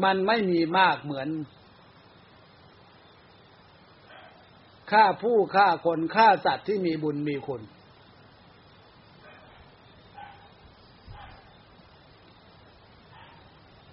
[0.03, 1.29] มันไม่มีมากเหมือน
[4.91, 7.61] ฆ่าผู้ฆ่าคนฆ่าสัตว์ที่มีบุญมีคุณ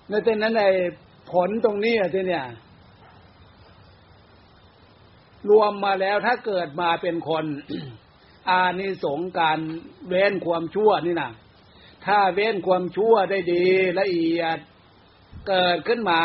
[0.09, 0.65] ในเต็นนั้นใน
[1.33, 2.47] ผลตรงนี้ที่เนี่ย
[5.51, 7.45] รวมมาแล้วถ้าเกิดมาเป็นคน
[8.51, 9.59] อานิสงการ
[10.09, 11.31] เว้นความชั่วนี่นะ
[12.07, 13.65] ถ้าเว้นความชั่วได้ดี
[14.01, 14.59] ละเอียด
[15.49, 16.23] เกิดขึ้นมา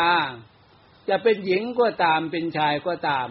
[1.08, 3.28] จะเป็นหญิงก็ตามเป็นชายก็ตาม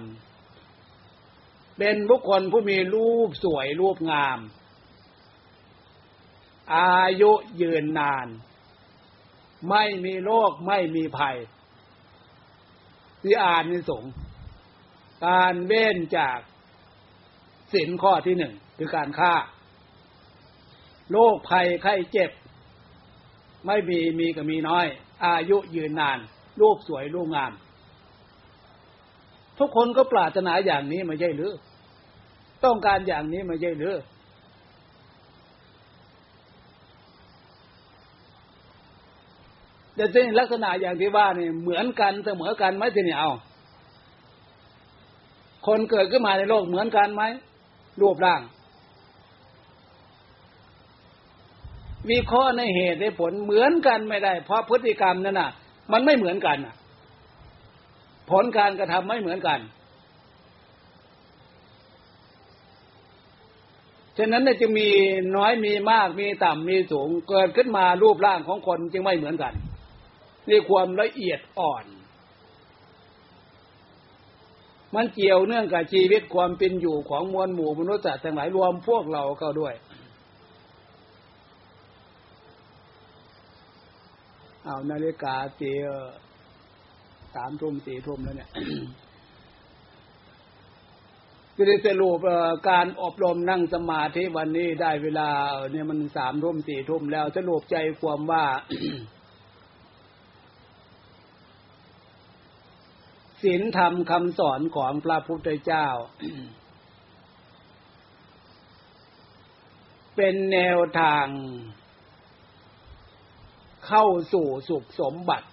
[1.78, 4.39] เป็นบุคคลผู้มีรูปสวยรูปงาม
[6.76, 8.28] อายุยืนนาน
[9.69, 11.38] ไม่มีโรคไม่มีภัย
[13.26, 14.03] ที่อ่านนิสง
[15.26, 16.38] การเว้นจาก
[17.73, 19.34] สินข้อที่หนึ่งคือการฆ่า
[21.11, 22.32] โรคภัยไข้เจ็บ
[23.65, 24.86] ไม่มีมีก็มีน้อย
[25.23, 26.19] อายุยืนนาน
[26.61, 27.51] รูปสวยรูปงาม
[29.59, 31.53] ทุกคนก็ปรารถนาอย่างนี้ไม่ใช่หรือ
[32.65, 33.95] ต้องการอย่างนี้ไม่ใช่หรือ
[39.95, 43.31] แต่ที่ลักษณะอย่างที่ว่านี่เหมือนกันเสมอกันไหมทีนี้เอา
[45.67, 47.23] คนเกิดขึ้นมาในโลกเหมือนกันไหม
[48.01, 48.41] รูปร่าง
[52.09, 55.51] มีข้อในเหตุในผลเหมือนกันไม่ได้ เพราะพฤติกรรมนั่นน่ะ
[55.91, 56.75] มันไม่เหมือนกันน่ะ
[58.29, 59.59] ผลการกระทำไม่เหมือนกัน
[64.17, 64.87] ฉะนั้นจะมี
[65.35, 69.53] น้อยมีมากมีต่ำมีสูงเกิดขึ้นมารูปร่างของคนจึงไม่เหมือนกัน
[70.49, 71.85] นี่ความละเอียดอ่อน
[74.95, 79.73] มันเกี่ยวเนื่องกับชีวิตความเป็นอยู่ของมวลหมู่มนุษย์ทั้งหลายรวมพวกเราเข้าด้วย
[84.63, 85.71] เอานาฬิกาตี
[87.35, 88.49] สามทุ่มสี่ทุ่มแล้วเนี่ย
[91.55, 92.19] จะได้สรุป
[92.69, 95.29] การอบรมนั่งสมาธิวันนี้ได้เวลา
[95.71, 98.45] เนี่ยมันสามทุ่มสี่ทุ่มแล้วสรุปใจความว่า
[103.45, 105.87] ศีลธรรมคำสอนของพระพุทธเจ้า
[110.15, 111.27] เป็นแนวทาง
[113.87, 115.47] เข้าสู่สุขสมบัติ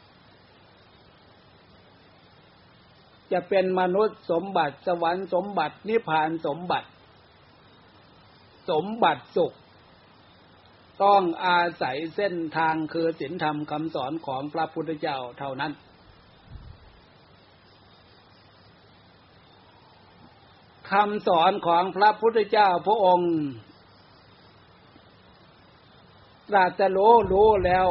[3.32, 6.88] จะเป็นมนุษย์สมบัติสวรรค์สมบัตินิพพานสมบัติ
[8.70, 9.52] สมบัติสุข
[11.04, 15.72] ต้องอาศัยเส้นทางคือศีลธรรมคำสอนของพระพุทธเจ้าเท่านั้น
[20.92, 23.32] คำสอนของพระพุทธเจ้าพระองค์
[26.48, 27.88] ตรัสรู้รู้แล้ว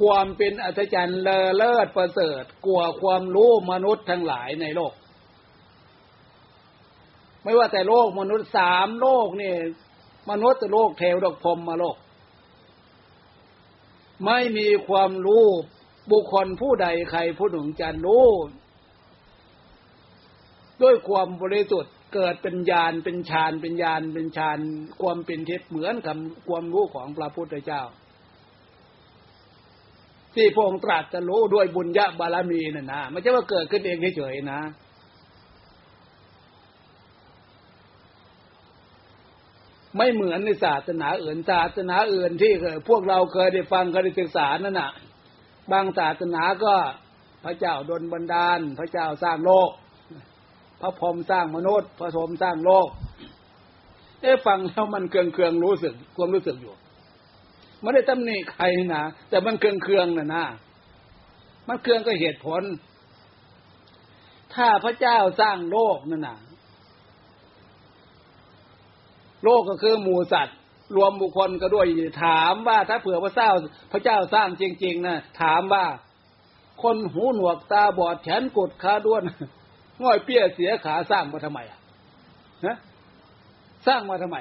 [0.00, 4.92] ความเป็นอัศจรรย์เลอเลิศประเสริฐกลัวความรู้มนุษย์ทั้งหลายในโลก
[7.42, 9.54] ไม่ว่าแต่โลกมนุษย์สามโลกนี่
[10.30, 11.96] มนุษย์โลกเทวดกพรมมาโลก
[14.24, 15.46] ไม่มีความรู้
[16.10, 18.26] บุคคลผู้ใดใครผู้หนึ่งจะรู้
[20.82, 24.58] ด้วยความบริสุทธิ์เกิดเป็นญาณเป็นฌานเป็นญาณเป็นฌาน
[25.02, 26.16] ความเป็นเทพเหมือนกับ
[26.48, 27.82] ความรู้ของพระพุทธเจ้า
[30.34, 34.60] ที่พระองค์ตรัสจะรู้ด้วยบุญญาบารมีน่ะนะไม่ใช่ว่าเกิดขึ้นเองเฉยๆนะ
[39.96, 42.52] ไม่เหมือนในศาสนาอื่นศาสนาอื่นที่
[42.88, 44.90] พวกเราเคยได้ฟังเคยได้ศึกษานั่นน่ะ
[45.72, 46.74] บางศาสนาก็
[47.44, 49.70] พระเจ้าดลบันดาล พระเจ้าสร้างโลก
[50.80, 52.88] พระพรหมสร้างมนุษย์ พระพรหมสร้างโลก
[54.20, 56.74] เอ๊ฟังแล้วมันเครืองเครืองรู้สึกความรู้สึกอยู่
[57.80, 58.64] ไม่ได้ตำหนิใคร
[58.94, 60.44] นะแต่มันเครืองเครืองนะนะ
[61.68, 62.62] มันเครืองก็เหตุผล
[64.54, 66.38] ถ้าพระเจ้าสร้างโลกนั่นนะ
[69.44, 70.58] โลกก็คือหมูสัตว์
[70.96, 71.86] รวมบุคคลก็ด้วย
[72.24, 73.50] ถามว่าถ้าเผื่อพระเจ้า
[73.92, 75.84] พระเจ้าสร้างจริง ๆนะถามว่า
[76.82, 79.22] คนหูหนวกตาบอดแขนกุดขาด้วน
[80.02, 81.80] ง่อยเปี้ยเสียขาสร้างมาทำไมอะ
[82.66, 82.76] นะ
[83.86, 84.36] สร้างมาทำไม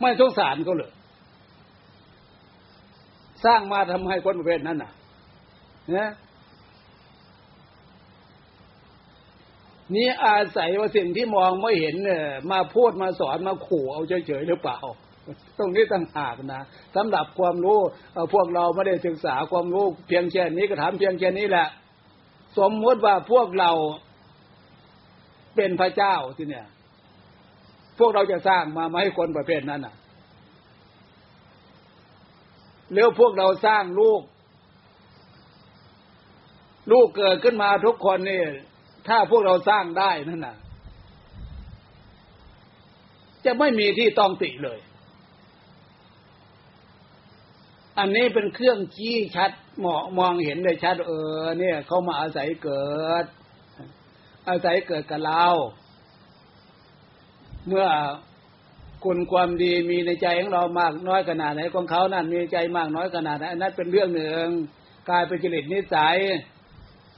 [0.00, 0.92] ไม่สงสารเขาเลย
[3.44, 4.92] สร้างมาทำให้คนประเภทนั้นน่ะ
[5.96, 6.10] นะ
[9.94, 14.78] นี่อาศัยว่าสิ่งที่มองไม่เห็นเนี่ยมาพูดมาสอนมาขู่เอาเฉยๆหรือเปล่า
[15.58, 16.62] ตรงนี้ต่างหากนะ
[16.96, 17.78] สำหรับความรู้
[18.34, 21.66] พวกเราไม่ได้ศึกษาความรู้เพียงแค่นี้ก็ถามเพียงแค่นี้แหละ
[22.58, 23.70] สมมติว่าพวกเรา
[25.56, 26.66] เป็นพระเจ้าที่เนี่ย
[27.98, 29.94] พวกเราจะสร้างมามาให้คนประเภทนั้นอะ
[32.94, 34.22] แล้วพวกเราสร้างลูก
[36.92, 38.42] ลูกเกิดขึ้นมาทุกคนนี่
[39.08, 40.56] ถ้าพวกเราสร้างได้นั่นน่ะ
[43.44, 44.78] จะไม่มีที่ต้องติเลย
[47.98, 52.86] อันนี้เป็นเครื่องชี้ชัดเหมาะมองเห็นได้ชัด เออ เนี่ยเขามาอาศัยเกิ
[53.22, 53.24] ด
[54.48, 55.44] อาศัยเกิดกับเรา
[57.68, 57.86] เมื่อ
[59.04, 64.46] คุณความดีมีในใจของเรามากน้อยขนาดไหนของเขานั่นมีใจมากน้อยขนาดไหนนั้นเป็นเรื่องหนึ่ง
[65.08, 66.16] กลายเป็นจริตนิสัย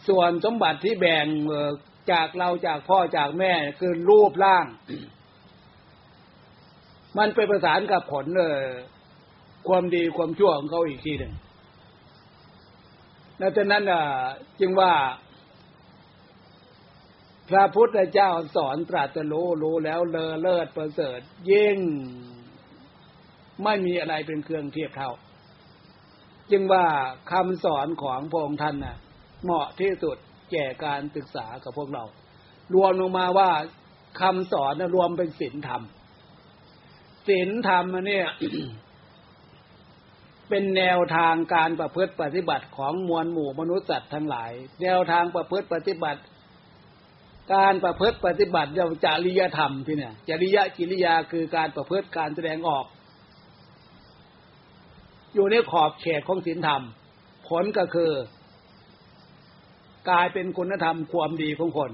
[0.08, 1.26] ส่วนสมบัติที่แบ่ง
[2.12, 4.66] จากเราจากพ่อจากแม่คือรูปร่าง
[7.18, 8.62] มันไปประสานกับผลเออ
[9.68, 11.34] ความดีความชั่วของเขาอีกทีหนึ่ง
[13.40, 13.84] ดังนั้น
[14.60, 14.92] จึงว่า
[17.48, 21.78] พระพุทธเจ้าสอนตรัสรู้รู้แล้วเลอเลิศประเสริฐยิ่ง
[23.64, 25.12] ไม่มีอะไรเป็นเครื่องเทียบเท่า
[26.50, 26.86] จึงว่า
[27.32, 28.96] คำสอนของพระองค์ท่านน่ะ
[29.44, 30.16] เหมาะที่สุด
[30.50, 32.04] แก่การศึกษากับพวกเรา
[32.74, 33.50] รวมลงมาว่า
[34.20, 35.82] คำสอนรวมเป็นศีลธรรม
[37.28, 38.28] ศีลธรรมเนี่ย
[40.48, 44.50] เป็นแนวทางการประพฤติปฏิบัติของมวลหมู่มนุษย์สัตว์ทั้งหลาย
[44.82, 46.20] แนวทางประพฤติปฏิบัติ
[47.54, 52.86] การประพฤติปฏิบัติเราจริยธรรมที่เนี่ย จริยกิริยาคือการประพฤติการแสดงออก
[55.34, 56.82] อยู่ในขอบเขตของศีลธรรม
[57.48, 58.10] ผลก็คือ
[60.10, 61.90] กลายเป็นคุณธรรมความดีของคน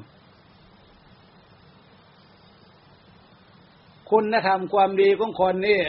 [4.10, 5.80] คุณธรรมความดีของคนนี่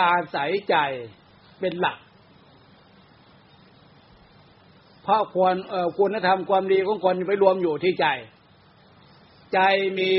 [0.00, 0.76] อาศัยใจ
[1.60, 1.98] เป็นหลัก
[5.02, 5.54] เพราะควร
[5.98, 8.06] คุณธรรมความดีของคนไปรวมอยู่ที่ใจ
[9.54, 9.60] ใจ
[9.98, 10.12] มี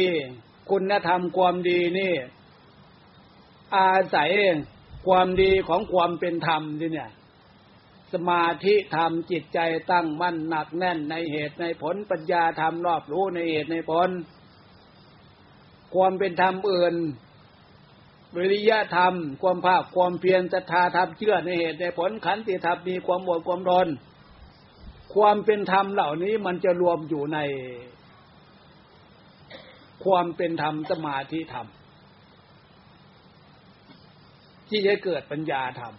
[0.69, 2.13] คุณธรรมความดีนี่
[3.75, 4.32] อาศัย
[5.07, 7.11] ความดีของความเป็นธรรมที่เนี่ย
[8.13, 9.59] สมาธิธรรมจิตใจ
[9.91, 14.09] ตั้งมั่นหนักแน่นในเหตุในผลปัญญาธรรมรอบรู้ในเหตุในผล
[15.95, 16.95] ความเป็นธรรมอื่น
[18.36, 23.88] วิริยะธรรม ความภาคความเพียรศรัทธาธรรมเชื่อในเหตุในผลขันติธรรมมีความอดความรน
[25.13, 27.39] ความเป็นธรรมเหล่านี้มันจะรวมอยู่ใน
[30.03, 31.67] ความเป็นธรรมสมาธิธรรม
[34.69, 35.93] ที่จะเกิดปัญญาธรรม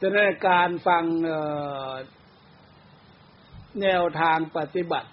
[0.00, 0.18] จะใน
[0.48, 1.04] การฟัง
[3.82, 5.10] แนวทางปฏิบัติ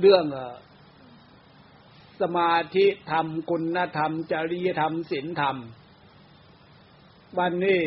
[0.00, 0.24] เรื่อง
[2.20, 5.56] สมาธิธรรมคุณธรรม จริยธรรมศีลธรรม
[7.38, 7.82] วันนี้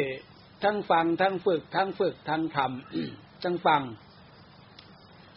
[0.64, 3.82] ทั้งฟังทั้งฝึก ทั้งฝึกทั้งทำทั้งฟัง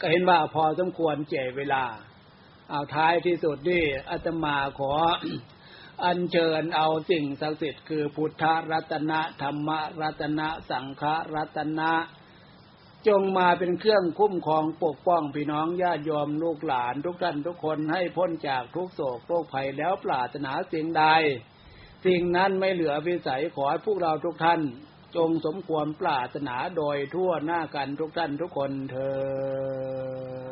[0.00, 1.84] ก็เห็นว่าพอสมควรเจเวลา
[2.70, 4.92] เอาท้ายที่สุดนี่อาตมาขอ
[6.04, 9.68] อัญเชิญเอาสิ่งศักดิ์สิทธิ์คือพุทธรัตนะธรรม
[10.02, 11.02] รัตนะสังฆ
[11.34, 11.92] รัตนะ
[13.08, 21.04] จงมาเป็นเครื่องคุ้มครองปกป้องพี่น้องญาติโยมลูกหลานทุกท่านทุกคนให้พ้นจากทุกโศกโรคภัยแล้วปรารถนาสิ่งใด
[22.06, 24.60] สิ่งนั้นไม่เหลือวิสัยขอให้พวกเราทุกท่าน
[25.16, 28.96] จงสมควรปรารถนาโดยทั่วหน้ากันทุกท่านทุกคนเธ
[30.48, 30.51] อ